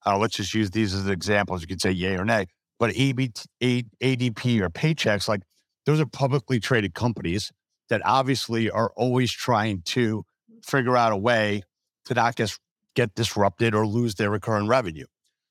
uh, 0.06 0.16
let's 0.16 0.36
just 0.36 0.54
use 0.54 0.70
these 0.70 0.94
as 0.94 1.08
examples. 1.08 1.60
You 1.60 1.66
could 1.66 1.80
say 1.80 1.90
yay 1.90 2.16
or 2.16 2.24
nay, 2.24 2.46
but 2.78 2.96
AB, 2.96 3.32
ADP 3.60 4.60
or 4.60 4.70
Paychex, 4.70 5.28
like 5.28 5.42
those 5.84 6.00
are 6.00 6.06
publicly 6.06 6.60
traded 6.60 6.94
companies 6.94 7.52
that 7.88 8.02
obviously 8.04 8.70
are 8.70 8.92
always 8.96 9.32
trying 9.32 9.82
to 9.82 10.24
figure 10.64 10.96
out 10.96 11.12
a 11.12 11.16
way 11.16 11.62
to 12.06 12.14
not 12.14 12.36
get, 12.36 12.56
get 12.94 13.14
disrupted 13.14 13.74
or 13.74 13.86
lose 13.86 14.14
their 14.14 14.30
recurring 14.30 14.68
revenue. 14.68 15.06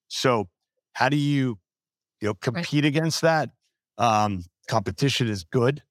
So, 0.07 0.49
how 0.93 1.09
do 1.09 1.17
you, 1.17 1.59
you 2.21 2.29
know, 2.29 2.33
compete 2.33 2.83
right. 2.83 2.85
against 2.85 3.21
that? 3.21 3.49
Um, 3.97 4.43
competition 4.67 5.27
is 5.27 5.43
good, 5.43 5.83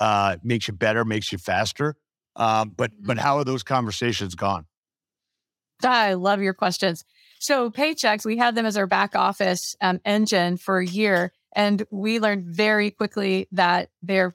uh, 0.00 0.36
makes 0.42 0.68
you 0.68 0.74
better, 0.74 1.04
makes 1.04 1.32
you 1.32 1.38
faster. 1.38 1.96
Um, 2.36 2.72
but 2.74 2.92
but 3.00 3.16
mm-hmm. 3.16 3.22
how 3.22 3.38
are 3.38 3.44
those 3.44 3.62
conversations 3.62 4.34
gone? 4.34 4.66
I 5.82 6.14
love 6.14 6.40
your 6.40 6.54
questions. 6.54 7.04
So 7.38 7.70
Paychex, 7.70 8.24
we 8.24 8.36
had 8.36 8.54
them 8.54 8.66
as 8.66 8.76
our 8.76 8.86
back 8.86 9.14
office 9.14 9.76
um, 9.80 10.00
engine 10.04 10.56
for 10.56 10.78
a 10.78 10.86
year, 10.86 11.32
and 11.54 11.84
we 11.90 12.20
learned 12.20 12.44
very 12.44 12.90
quickly 12.90 13.48
that 13.52 13.90
they're 14.02 14.34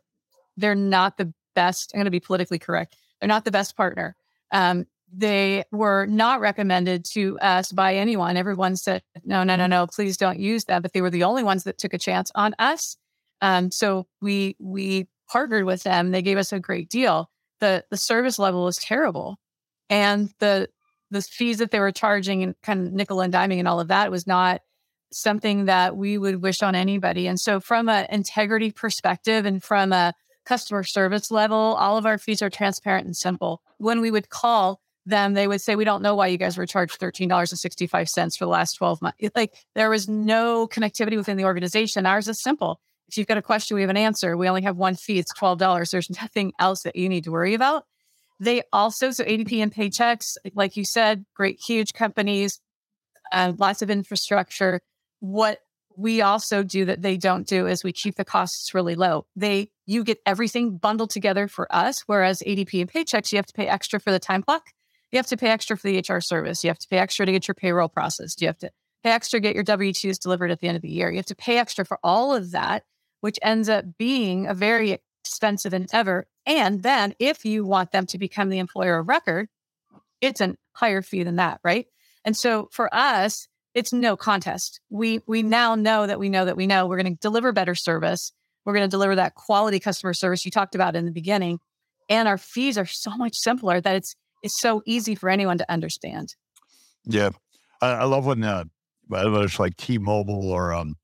they're 0.58 0.76
not 0.76 1.18
the 1.18 1.34
best. 1.56 1.92
I'm 1.94 2.00
going 2.00 2.06
to 2.06 2.12
be 2.12 2.20
politically 2.20 2.60
correct. 2.60 2.96
They're 3.20 3.28
not 3.28 3.46
the 3.46 3.52
best 3.52 3.76
partner. 3.76 4.16
Um, 4.52 4.86
they 5.16 5.64
were 5.72 6.06
not 6.06 6.42
recommended 6.42 7.06
to 7.14 7.38
us 7.40 7.72
by 7.72 7.96
anyone. 7.96 8.36
Everyone 8.36 8.76
said, 8.76 9.04
no, 9.24 9.44
no, 9.44 9.56
no, 9.56 9.68
no, 9.68 9.86
please 9.88 10.18
don't 10.18 10.40
use 10.40 10.66
that. 10.66 10.82
But 10.82 10.94
they 10.94 11.02
were 11.02 11.12
the 11.12 11.24
only 11.24 11.44
ones 11.44 11.66
that 11.66 11.78
took 11.78 11.94
a 11.94 12.00
chance 12.00 12.32
on 12.34 12.56
us. 12.58 12.98
Um, 13.42 13.72
so 13.72 14.08
we 14.22 14.56
we 14.60 15.08
partnered 15.30 15.66
with 15.66 15.84
them. 15.84 16.12
They 16.12 16.22
gave 16.22 16.38
us 16.38 16.52
a 16.54 16.60
great 16.60 16.90
deal. 16.90 17.30
The 17.60 17.84
the 17.92 17.98
service 17.98 18.40
level 18.40 18.64
was 18.64 18.78
terrible. 18.78 19.38
And 19.90 20.34
the 20.40 20.70
the 21.14 21.22
fees 21.22 21.60
that 21.60 21.72
they 21.72 21.80
were 21.80 21.92
charging 21.92 22.44
and 22.44 22.56
kind 22.62 22.88
of 22.88 22.94
nickel 22.94 23.22
and 23.22 23.34
diming 23.34 23.60
and 23.60 23.68
all 23.68 23.80
of 23.80 23.88
that 23.88 24.12
was 24.12 24.28
not 24.28 24.62
something 25.12 25.66
that 25.66 25.96
we 25.96 26.18
would 26.18 26.42
wish 26.42 26.62
on 26.62 26.76
anybody. 26.76 27.28
And 27.28 27.40
so 27.40 27.60
from 27.60 27.88
an 27.88 28.08
integrity 28.10 28.72
perspective 28.72 29.46
and 29.46 29.64
from 29.64 29.94
a 29.94 30.14
customer 30.46 30.84
service 30.84 31.32
level, 31.32 31.58
all 31.58 31.98
of 31.98 32.06
our 32.06 32.18
fees 32.18 32.42
are 32.42 32.50
transparent 32.50 33.06
and 33.06 33.16
simple. 33.16 33.62
When 33.78 34.02
we 34.02 34.12
would 34.12 34.30
call 34.30 34.82
them, 35.06 35.34
they 35.34 35.48
would 35.48 35.62
say, 35.62 35.76
We 35.76 35.86
don't 35.86 36.02
know 36.02 36.16
why 36.16 36.28
you 36.28 36.38
guys 36.38 36.58
were 36.58 36.66
charged 36.66 37.00
$13.65 37.00 38.38
for 38.38 38.46
the 38.46 38.50
last 38.50 38.74
12 38.74 39.02
months. 39.02 39.18
like 39.36 39.54
there 39.76 39.90
was 39.90 40.08
no 40.08 40.68
connectivity 40.68 41.18
within 41.18 41.38
the 41.38 41.46
organization. 41.46 42.06
Ours 42.06 42.28
is 42.28 42.42
simple. 42.42 42.80
If 43.08 43.18
you've 43.18 43.28
got 43.28 43.38
a 43.38 43.42
question, 43.42 43.76
we 43.76 43.82
have 43.82 43.90
an 43.90 43.98
answer. 43.98 44.36
We 44.36 44.48
only 44.48 44.64
have 44.64 44.78
one 44.78 44.96
fee, 44.96 45.20
it's 45.20 45.34
$12. 45.34 45.92
There's 45.92 46.10
nothing 46.22 46.54
else 46.60 46.84
that 46.84 46.96
you 46.96 47.10
need 47.10 47.26
to 47.26 47.32
worry 47.32 47.54
about. 47.54 47.86
They 48.40 48.64
also, 48.74 49.12
so 49.12 49.24
ADP 49.24 49.62
and 49.62 49.74
Paychex, 49.74 50.38
like 50.54 50.76
you 50.76 50.86
said, 50.86 51.26
great, 51.36 51.60
huge 51.66 51.94
companies, 51.94 52.60
uh, 53.32 53.54
lots 53.58 53.82
of 53.82 53.90
infrastructure. 53.90 54.82
What 55.20 55.60
we 55.96 56.22
also 56.22 56.64
do 56.64 56.86
that 56.86 57.02
they 57.02 57.18
don't 57.18 57.48
do 57.48 57.68
is 57.68 57.84
we 57.84 57.92
keep 57.92 58.16
the 58.16 58.26
costs 58.26 58.74
really 58.74 58.96
low. 58.96 59.26
They, 59.36 59.70
you 59.86 60.04
get 60.04 60.20
everything 60.26 60.78
bundled 60.78 61.12
together 61.12 61.48
for 61.48 61.74
us, 61.74 62.04
whereas 62.08 62.42
ADP 62.46 62.82
and 62.82 62.92
Paychex, 62.92 63.32
you 63.32 63.38
have 63.38 63.46
to 63.46 63.54
pay 63.54 63.68
extra 63.68 64.00
for 64.00 64.12
the 64.12 64.20
time 64.20 64.44
clock. 64.44 64.64
You 65.12 65.18
have 65.18 65.28
to 65.28 65.38
pay 65.38 65.50
extra 65.50 65.78
for 65.78 65.88
the 65.88 66.00
HR 66.00 66.20
service. 66.20 66.64
You 66.64 66.70
have 66.70 66.80
to 66.80 66.88
pay 66.88 66.98
extra 66.98 67.26
to 67.26 67.32
get 67.32 67.48
your 67.48 67.56
payroll 67.56 67.88
processed. 67.88 68.42
You 68.42 68.48
have 68.48 68.58
to 68.60 68.72
pay 69.04 69.12
extra 69.12 69.40
to 69.40 69.42
get 69.42 69.54
your 69.54 69.64
W 69.64 69.92
2s 69.94 70.18
delivered 70.18 70.50
at 70.50 70.60
the 70.60 70.68
end 70.68 70.76
of 70.76 70.82
the 70.82 70.90
year. 70.90 71.12
You 71.12 71.18
have 71.18 71.26
to 71.28 71.36
pay 71.36 71.60
extra 71.60 71.86
for 71.86 72.00
all 72.04 72.34
of 72.34 72.52
that, 72.52 72.84
which 73.22 73.38
ends 73.44 73.70
up 73.70 73.86
being 74.00 74.48
a 74.48 74.56
very 74.56 74.98
expensive 75.24 75.74
endeavor. 75.74 76.26
And 76.46 76.84
then 76.84 77.16
if 77.20 77.46
you 77.46 77.66
want 77.66 77.92
them 77.92 78.06
to 78.08 78.18
become 78.18 78.50
the 78.50 78.60
employer 78.60 79.00
of 79.00 79.08
record, 79.08 79.48
it's 80.22 80.42
a 80.42 80.56
higher 80.74 81.02
fee 81.02 81.24
than 81.24 81.38
that, 81.38 81.60
right? 81.64 81.88
And 82.26 82.36
so 82.36 82.70
for 82.72 82.94
us, 82.94 83.48
it's 83.74 83.92
no 83.92 84.16
contest. 84.16 84.80
We 84.90 85.22
we 85.28 85.42
now 85.42 85.76
know 85.76 86.06
that 86.06 86.20
we 86.20 86.30
know 86.30 86.46
that 86.46 86.56
we 86.58 86.68
know 86.68 86.86
we're 86.86 87.02
going 87.02 87.14
to 87.14 87.20
deliver 87.20 87.52
better 87.52 87.76
service. 87.76 88.32
We're 88.66 88.74
going 88.74 88.86
to 88.86 88.92
deliver 88.92 89.16
that 89.16 89.36
quality 89.36 89.80
customer 89.80 90.14
service 90.14 90.46
you 90.46 90.52
talked 90.52 90.76
about 90.76 90.96
in 90.96 91.06
the 91.06 91.12
beginning. 91.12 91.60
And 92.10 92.28
our 92.28 92.38
fees 92.38 92.78
are 92.78 92.86
so 92.86 93.12
much 93.18 93.36
simpler 93.36 93.82
that 93.82 93.96
it's 93.96 94.16
it's 94.44 94.60
so 94.60 94.84
easy 94.86 95.16
for 95.16 95.30
anyone 95.30 95.58
to 95.58 95.72
understand. 95.72 96.36
Yeah. 97.06 97.32
I, 97.82 97.92
I 97.92 98.04
love 98.04 98.26
when 98.26 98.44
uh 98.44 98.66
whether 99.08 99.44
it's 99.44 99.60
like 99.60 99.76
T-Mobile 99.78 100.52
or 100.52 100.74
um 100.74 100.96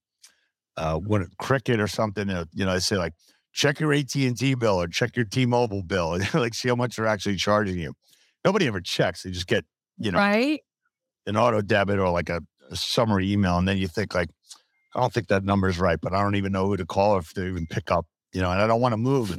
uh 0.78 0.98
when 0.98 1.28
Cricket 1.40 1.80
or 1.80 1.88
something, 1.88 2.30
uh, 2.30 2.46
you 2.54 2.66
know, 2.66 2.74
they 2.74 2.80
say 2.80 2.98
like 2.98 3.14
check 3.54 3.80
your 3.80 3.94
AT&T 3.94 4.56
bill 4.56 4.82
or 4.82 4.88
check 4.88 5.16
your 5.16 5.26
T-Mobile 5.26 5.84
bill 5.84 6.14
and 6.14 6.34
like 6.34 6.54
see 6.54 6.70
how 6.70 6.76
much 6.76 6.96
they're 6.96 7.08
actually 7.08 7.36
charging 7.36 7.80
you. 7.80 7.94
Nobody 8.46 8.68
ever 8.68 8.82
checks. 8.82 9.24
They 9.24 9.32
just 9.32 9.48
get, 9.48 9.66
you 9.98 10.12
know, 10.12 10.18
right? 10.20 10.62
an 11.26 11.36
auto 11.38 11.62
debit 11.62 12.00
or 12.00 12.10
like 12.10 12.30
a, 12.30 12.42
a 12.72 12.76
summary 12.76 13.32
email. 13.32 13.58
And 13.58 13.68
then 13.68 13.78
you 13.78 13.88
think 13.88 14.14
like, 14.16 14.30
I 14.96 15.02
don't 15.02 15.14
think 15.14 15.28
that 15.28 15.44
number 15.44 15.68
is 15.68 15.80
right, 15.80 16.00
but 16.02 16.14
I 16.14 16.22
don't 16.22 16.36
even 16.36 16.52
know 16.52 16.68
who 16.68 16.78
to 16.78 16.86
call 16.86 17.18
if 17.18 17.34
they 17.34 17.48
even 17.48 17.68
pick 17.68 17.92
up, 17.92 18.06
you 18.34 18.42
know, 18.42 18.52
and 18.52 18.62
I 18.62 18.68
don't 18.68 18.82
want 18.82 18.94
to 18.94 18.98
move 18.98 19.38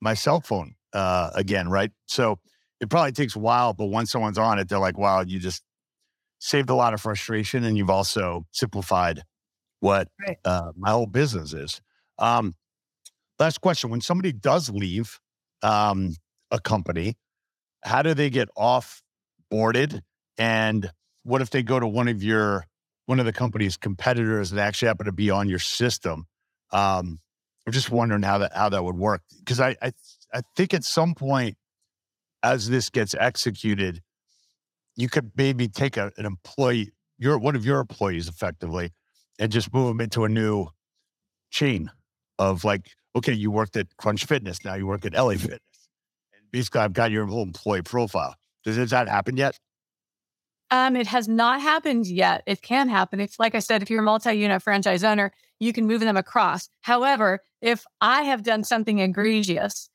my 0.00 0.14
cell 0.14 0.40
phone 0.40 0.74
uh, 0.92 1.30
again, 1.34 1.68
right? 1.68 1.92
So 2.06 2.38
it 2.80 2.90
probably 2.90 3.12
takes 3.12 3.36
a 3.36 3.38
while, 3.38 3.72
but 3.72 3.86
once 3.86 4.10
someone's 4.10 4.38
on 4.38 4.58
it, 4.58 4.68
they're 4.68 4.78
like, 4.78 4.98
wow, 4.98 5.20
you 5.20 5.38
just 5.38 5.62
saved 6.40 6.70
a 6.70 6.74
lot 6.74 6.92
of 6.94 7.00
frustration 7.00 7.64
and 7.64 7.76
you've 7.76 7.90
also 7.90 8.46
simplified 8.52 9.22
what 9.80 10.08
Right. 10.26 10.38
uh, 10.44 10.72
my 10.76 10.90
whole 10.90 11.06
business 11.06 11.52
is. 11.52 11.80
Um, 12.18 12.54
last 13.38 13.60
question 13.60 13.90
when 13.90 14.00
somebody 14.00 14.32
does 14.32 14.70
leave 14.70 15.20
um, 15.62 16.14
a 16.50 16.60
company, 16.60 17.16
how 17.82 18.02
do 18.02 18.14
they 18.14 18.30
get 18.30 18.48
off 18.56 19.02
boarded? 19.50 20.02
And 20.38 20.90
what 21.22 21.40
if 21.40 21.50
they 21.50 21.62
go 21.62 21.78
to 21.78 21.86
one 21.86 22.08
of 22.08 22.22
your 22.22 22.66
one 23.06 23.20
of 23.20 23.26
the 23.26 23.32
company's 23.32 23.76
competitors 23.76 24.50
that 24.50 24.60
actually 24.60 24.88
happen 24.88 25.06
to 25.06 25.12
be 25.12 25.30
on 25.30 25.48
your 25.48 25.58
system? 25.58 26.26
Um, 26.72 27.20
I'm 27.66 27.72
just 27.72 27.90
wondering 27.90 28.22
how 28.22 28.38
that 28.38 28.54
how 28.54 28.68
that 28.68 28.84
would 28.84 28.96
work 28.96 29.22
because 29.38 29.60
I, 29.60 29.76
I 29.80 29.92
I 30.32 30.42
think 30.56 30.74
at 30.74 30.84
some 30.84 31.14
point 31.14 31.56
as 32.44 32.68
this 32.68 32.90
gets 32.90 33.14
executed, 33.14 34.02
you 34.96 35.08
could 35.08 35.32
maybe 35.34 35.66
take 35.66 35.96
a, 35.96 36.12
an 36.18 36.26
employee, 36.26 36.92
your 37.18 37.38
one 37.38 37.56
of 37.56 37.64
your 37.64 37.80
employees 37.80 38.28
effectively, 38.28 38.92
and 39.38 39.50
just 39.50 39.72
move 39.72 39.88
them 39.88 40.00
into 40.00 40.24
a 40.24 40.28
new 40.28 40.68
chain 41.50 41.90
of 42.38 42.62
like, 42.64 42.90
okay, 43.14 43.32
you 43.32 43.50
worked 43.50 43.76
at 43.76 43.96
Crunch 43.96 44.24
Fitness, 44.24 44.64
now 44.64 44.74
you 44.74 44.86
work 44.86 45.04
at 45.04 45.14
LA 45.14 45.32
Fitness. 45.32 45.60
And 46.34 46.50
basically 46.50 46.80
I've 46.80 46.92
got 46.92 47.10
your 47.10 47.26
whole 47.26 47.42
employee 47.42 47.82
profile. 47.82 48.34
Does, 48.64 48.76
has 48.76 48.90
that 48.90 49.08
happen 49.08 49.36
yet? 49.36 49.58
Um, 50.70 50.96
it 50.96 51.06
has 51.06 51.28
not 51.28 51.60
happened 51.60 52.06
yet. 52.06 52.42
It 52.46 52.62
can 52.62 52.88
happen. 52.88 53.20
It's 53.20 53.38
like 53.38 53.54
I 53.54 53.60
said, 53.60 53.82
if 53.82 53.90
you're 53.90 54.00
a 54.00 54.04
multi-unit 54.04 54.62
franchise 54.62 55.04
owner, 55.04 55.32
you 55.60 55.72
can 55.72 55.86
move 55.86 56.00
them 56.00 56.16
across. 56.16 56.68
However, 56.80 57.40
if 57.60 57.84
I 58.00 58.22
have 58.22 58.42
done 58.42 58.64
something 58.64 58.98
egregious, 58.98 59.88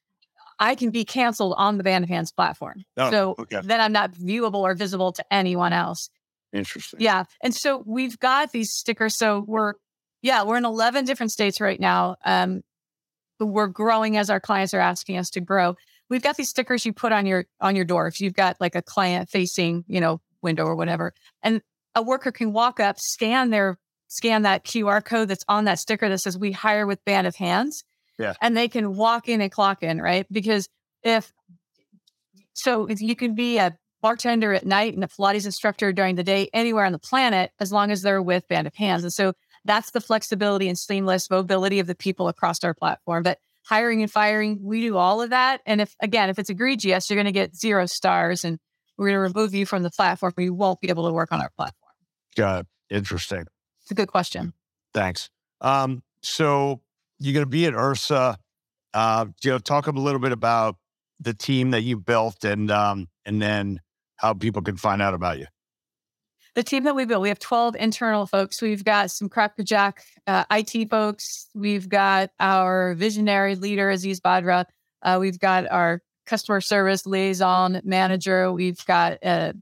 I 0.60 0.76
can 0.76 0.90
be 0.92 1.06
canceled 1.06 1.56
on 1.58 1.78
the 1.78 1.84
Band 1.84 2.04
of 2.04 2.10
Hands 2.10 2.32
platform. 2.32 2.84
Oh, 2.98 3.12
so 3.12 3.36
okay. 3.40 3.62
then 3.64 3.80
I'm 3.80 3.92
not 3.92 4.14
viewable 4.14 4.62
or 4.62 4.74
visible 4.74 5.12
to 5.14 5.34
anyone 5.34 5.74
else. 5.74 6.10
Interesting. 6.54 7.00
Yeah. 7.02 7.24
And 7.42 7.56
so 7.56 7.84
we've 7.86 8.20
got 8.20 8.52
these 8.52 8.72
stickers. 8.72 9.18
So 9.18 9.44
we're, 9.48 9.74
yeah, 10.22 10.44
we're 10.44 10.58
in 10.58 10.66
11 10.66 11.06
different 11.06 11.32
states 11.32 11.62
right 11.62 11.80
now. 11.80 12.18
Um, 12.26 12.62
we're 13.46 13.68
growing 13.68 14.18
as 14.18 14.30
our 14.30 14.40
clients 14.40 14.74
are 14.74 14.80
asking 14.80 15.18
us 15.18 15.30
to 15.32 15.42
grow. 15.42 15.76
We've 16.10 16.22
got 16.22 16.38
these 16.38 16.50
stickers 16.50 16.86
you 16.86 16.94
put 16.94 17.12
on 17.12 17.26
your 17.26 17.46
on 17.62 17.76
your 17.76 17.86
door 17.86 18.08
if 18.08 18.20
you've 18.20 18.34
got 18.34 18.58
like 18.60 18.76
a 18.76 18.82
client 18.82 19.30
facing, 19.30 19.86
you 19.88 20.02
know, 20.02 20.22
window 20.42 20.66
or 20.66 20.76
whatever. 20.76 21.14
And 21.44 21.62
a 21.96 22.02
worker 22.02 22.32
can 22.32 22.54
walk 22.54 22.80
up, 22.80 23.00
scan 23.00 23.50
their 23.50 23.78
scan 24.08 24.42
that 24.42 24.66
QR 24.66 25.04
code 25.04 25.28
that's 25.28 25.46
on 25.48 25.66
that 25.66 25.80
sticker 25.80 26.10
that 26.10 26.20
says 26.20 26.38
we 26.38 26.52
hire 26.52 26.88
with 26.88 27.04
band 27.06 27.28
of 27.28 27.36
hands. 27.36 27.84
Yeah. 28.18 28.34
And 28.42 28.58
they 28.58 28.68
can 28.68 28.96
walk 28.96 29.30
in 29.30 29.40
and 29.40 29.52
clock 29.52 29.84
in, 29.84 30.02
right? 30.02 30.26
Because 30.32 30.68
if 31.04 31.32
so 32.54 32.86
if 32.88 33.02
you 33.02 33.16
can 33.16 33.36
be 33.36 33.58
a 33.58 33.78
bartender 34.02 34.54
at 34.54 34.66
night 34.66 34.94
and 34.94 35.04
a 35.04 35.08
Pilates 35.08 35.46
instructor 35.46 35.92
during 35.92 36.16
the 36.16 36.24
day 36.24 36.50
anywhere 36.54 36.86
on 36.86 36.92
the 36.92 37.00
planet 37.00 37.52
as 37.60 37.72
long 37.72 37.92
as 37.92 38.02
they're 38.02 38.22
with 38.22 38.48
Band 38.48 38.68
of 38.68 38.76
Hands. 38.76 39.04
And 39.04 39.14
so 39.14 39.34
that's 39.66 39.92
the 39.92 40.02
flexibility 40.02 40.68
and 40.68 40.78
seamless 40.78 41.30
mobility 41.30 41.80
of 41.80 41.88
the 41.88 41.96
people 41.96 42.28
across 42.28 42.64
our 42.64 42.74
platform. 42.74 43.24
But 43.24 43.40
hiring 43.64 44.02
and 44.02 44.12
firing, 44.12 44.60
we 44.62 44.82
do 44.82 44.98
all 44.98 45.22
of 45.22 45.30
that. 45.30 45.62
And 45.66 45.82
if 45.82 45.96
again, 46.02 46.30
if 46.30 46.40
it's 46.40 46.50
egregious, 46.50 47.10
you're 47.10 47.16
going 47.16 47.26
to 47.26 47.32
get 47.32 47.56
zero 47.56 47.86
stars 47.86 48.44
and 48.44 48.60
we're 48.98 49.08
going 49.08 49.16
to 49.16 49.34
remove 49.34 49.54
you 49.54 49.66
from 49.66 49.84
the 49.84 49.92
platform. 49.92 50.34
You 50.38 50.54
won't 50.54 50.82
be 50.82 50.90
able 50.90 51.08
to 51.08 51.14
work 51.14 51.32
on 51.32 51.42
our 51.42 51.52
platform. 51.56 51.94
Got 52.36 52.62
it. 52.62 52.68
Interesting. 52.96 53.46
It's 53.82 53.92
a 53.92 53.94
good 53.94 54.08
question. 54.08 54.54
Thanks. 54.94 55.30
Um, 55.62 56.04
so 56.22 56.82
you're 57.20 57.34
going 57.34 57.46
to 57.46 57.50
be 57.50 57.66
at 57.66 57.74
Ursa. 57.74 58.38
Uh, 58.94 59.26
you 59.44 59.52
know, 59.52 59.60
talk 59.60 59.88
a 59.88 59.92
little 59.92 60.20
bit 60.20 60.32
about 60.32 60.78
the 61.20 61.34
team 61.34 61.72
that 61.72 61.82
you 61.82 61.98
built 61.98 62.44
and 62.44 62.72
um, 62.72 63.08
and 63.26 63.42
then 63.42 63.80
how 64.18 64.34
people 64.34 64.62
can 64.62 64.78
find 64.78 65.02
out 65.02 65.14
about 65.14 65.38
you. 65.38 65.46
The 66.56 66.64
team 66.64 66.84
that 66.84 66.96
we 66.96 67.06
built, 67.06 67.22
we 67.22 67.30
have 67.30 67.40
12 67.40 67.76
internal 67.76 68.26
folks. 68.26 68.62
We've 68.62 68.84
got 68.84 69.12
some 69.12 69.30
crackerjack 69.30 70.04
uh, 70.28 70.46
IT 70.52 70.90
folks. 70.90 71.48
We've 71.54 71.88
got 71.88 72.32
our 72.40 72.96
visionary 72.96 73.56
leader, 73.56 73.90
Aziz 73.90 74.20
Badra. 74.20 74.66
Uh, 75.02 75.18
we've 75.20 75.40
got 75.40 75.70
our 75.70 76.02
customer 76.26 76.62
service 76.62 77.06
liaison 77.06 77.82
manager. 77.84 78.52
We've 78.52 78.84
got 78.86 79.14
a, 79.24 79.54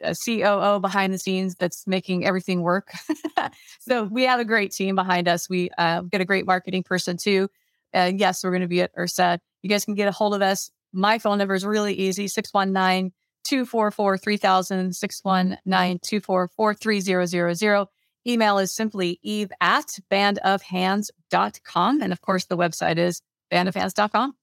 a 0.00 0.14
COO 0.14 0.80
behind 0.80 1.12
the 1.12 1.18
scenes 1.18 1.54
that's 1.56 1.86
making 1.86 2.24
everything 2.24 2.62
work. 2.62 2.90
so 3.80 4.04
we 4.04 4.24
have 4.24 4.40
a 4.40 4.44
great 4.44 4.72
team 4.72 4.94
behind 4.94 5.28
us. 5.28 5.48
We 5.48 5.70
uh, 5.76 6.02
got 6.02 6.20
a 6.20 6.24
great 6.24 6.46
marketing 6.46 6.82
person 6.82 7.16
too. 7.16 7.48
Uh, 7.94 8.12
yes, 8.14 8.42
we're 8.44 8.50
going 8.50 8.62
to 8.62 8.68
be 8.68 8.82
at 8.82 8.94
URSA. 8.94 9.38
You 9.62 9.70
guys 9.70 9.84
can 9.84 9.94
get 9.94 10.08
a 10.08 10.12
hold 10.12 10.34
of 10.34 10.42
us. 10.42 10.70
My 10.92 11.18
phone 11.18 11.38
number 11.38 11.54
is 11.54 11.64
really 11.64 11.94
easy 11.94 12.28
619 12.28 13.12
244 13.46 14.18
3000 14.18 14.94
619 14.94 15.98
244 16.02 16.74
3000. 16.74 17.86
Email 18.26 18.58
is 18.58 18.72
simply 18.72 19.20
eve 19.22 19.52
at 19.60 19.98
bandofhands.com. 20.10 22.02
And 22.02 22.12
of 22.12 22.20
course, 22.20 22.46
the 22.46 22.56
website 22.56 22.98
is 22.98 23.22
bandofhands.com. 23.52 24.34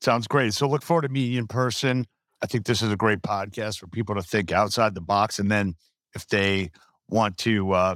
Sounds 0.00 0.26
great. 0.26 0.54
So 0.54 0.68
look 0.68 0.82
forward 0.82 1.02
to 1.02 1.08
meeting 1.08 1.32
you 1.32 1.38
in 1.38 1.46
person. 1.46 2.06
I 2.42 2.46
think 2.46 2.64
this 2.64 2.82
is 2.82 2.90
a 2.90 2.96
great 2.96 3.22
podcast 3.22 3.78
for 3.78 3.86
people 3.86 4.14
to 4.16 4.22
think 4.22 4.50
outside 4.50 4.94
the 4.94 5.00
box. 5.00 5.38
And 5.38 5.50
then 5.50 5.76
if 6.14 6.26
they 6.26 6.70
want 7.08 7.36
to 7.38 7.72
uh, 7.72 7.94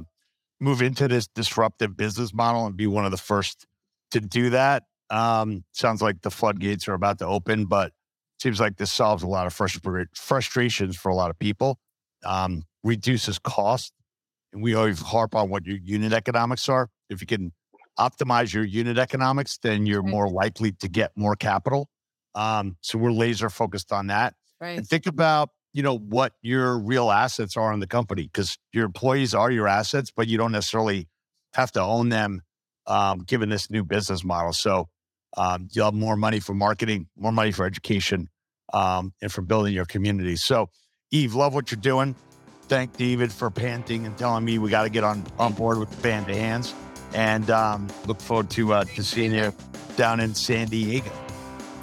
move 0.61 0.81
into 0.81 1.07
this 1.07 1.27
disruptive 1.27 1.97
business 1.97 2.33
model 2.33 2.65
and 2.65 2.77
be 2.77 2.87
one 2.87 3.05
of 3.05 3.11
the 3.11 3.17
first 3.17 3.65
to 4.11 4.21
do 4.21 4.51
that, 4.51 4.83
um, 5.09 5.63
sounds 5.71 6.01
like 6.01 6.21
the 6.21 6.31
floodgates 6.31 6.87
are 6.87 6.93
about 6.93 7.19
to 7.19 7.25
open, 7.25 7.65
but 7.65 7.91
seems 8.41 8.59
like 8.59 8.77
this 8.77 8.91
solves 8.91 9.23
a 9.23 9.27
lot 9.27 9.47
of 9.47 9.53
frustra- 9.53 10.07
frustrations 10.15 10.95
for 10.97 11.09
a 11.09 11.15
lot 11.15 11.29
of 11.29 11.39
people, 11.39 11.79
um, 12.25 12.63
reduces 12.83 13.39
cost. 13.39 13.93
And 14.53 14.61
we 14.61 14.73
always 14.75 15.01
harp 15.01 15.35
on 15.35 15.49
what 15.49 15.65
your 15.65 15.77
unit 15.77 16.13
economics 16.13 16.69
are. 16.69 16.89
If 17.09 17.21
you 17.21 17.27
can 17.27 17.51
optimize 17.99 18.53
your 18.53 18.63
unit 18.63 18.97
economics, 18.97 19.57
then 19.57 19.85
you're 19.85 20.01
Right. 20.01 20.11
more 20.11 20.29
likely 20.29 20.71
to 20.73 20.87
get 20.87 21.11
more 21.15 21.35
capital. 21.35 21.89
Um, 22.35 22.77
so 22.81 22.97
we're 22.97 23.11
laser 23.11 23.49
focused 23.49 23.91
on 23.93 24.07
that. 24.07 24.33
Right. 24.59 24.77
And 24.77 24.87
think 24.87 25.05
about, 25.05 25.49
you 25.73 25.81
know, 25.83 25.97
what 25.97 26.33
your 26.41 26.77
real 26.77 27.11
assets 27.11 27.55
are 27.57 27.71
in 27.73 27.79
the 27.79 27.87
company 27.87 28.23
because 28.23 28.57
your 28.73 28.85
employees 28.85 29.33
are 29.33 29.49
your 29.51 29.67
assets, 29.67 30.11
but 30.15 30.27
you 30.27 30.37
don't 30.37 30.51
necessarily 30.51 31.07
have 31.53 31.71
to 31.73 31.81
own 31.81 32.09
them 32.09 32.41
um, 32.87 33.19
given 33.19 33.49
this 33.49 33.69
new 33.71 33.83
business 33.83 34.23
model. 34.23 34.53
So 34.53 34.89
um, 35.37 35.67
you'll 35.71 35.85
have 35.85 35.93
more 35.93 36.15
money 36.15 36.39
for 36.39 36.53
marketing, 36.53 37.07
more 37.17 37.31
money 37.31 37.51
for 37.51 37.65
education, 37.65 38.29
um, 38.73 39.13
and 39.21 39.31
for 39.31 39.41
building 39.41 39.73
your 39.73 39.85
community. 39.85 40.35
So, 40.35 40.69
Eve, 41.11 41.35
love 41.35 41.53
what 41.53 41.71
you're 41.71 41.79
doing. 41.79 42.15
Thank 42.67 42.97
David 42.97 43.31
for 43.31 43.51
panting 43.51 44.05
and 44.05 44.17
telling 44.17 44.43
me 44.43 44.57
we 44.57 44.69
got 44.69 44.83
to 44.83 44.89
get 44.89 45.03
on, 45.03 45.23
on 45.37 45.53
board 45.53 45.77
with 45.77 45.91
the 45.91 46.01
band 46.01 46.29
of 46.29 46.35
hands. 46.35 46.73
And 47.13 47.49
um, 47.49 47.87
look 48.07 48.19
forward 48.19 48.49
to 48.51 48.73
uh, 48.73 48.83
to 48.83 49.03
seeing 49.03 49.33
you 49.33 49.53
down 49.95 50.19
in 50.19 50.35
San 50.35 50.67
Diego. 50.67 51.11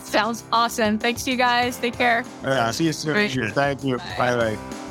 Sounds 0.00 0.44
awesome. 0.52 0.98
Thanks 0.98 1.22
to 1.24 1.30
you 1.30 1.38
guys. 1.38 1.78
Take 1.78 1.94
care. 1.94 2.24
Yeah, 2.42 2.70
see 2.70 2.84
you 2.84 2.92
soon. 2.92 3.14
Thank 3.52 3.82
you. 3.84 3.96
Bye 4.18 4.36
bye. 4.36 4.81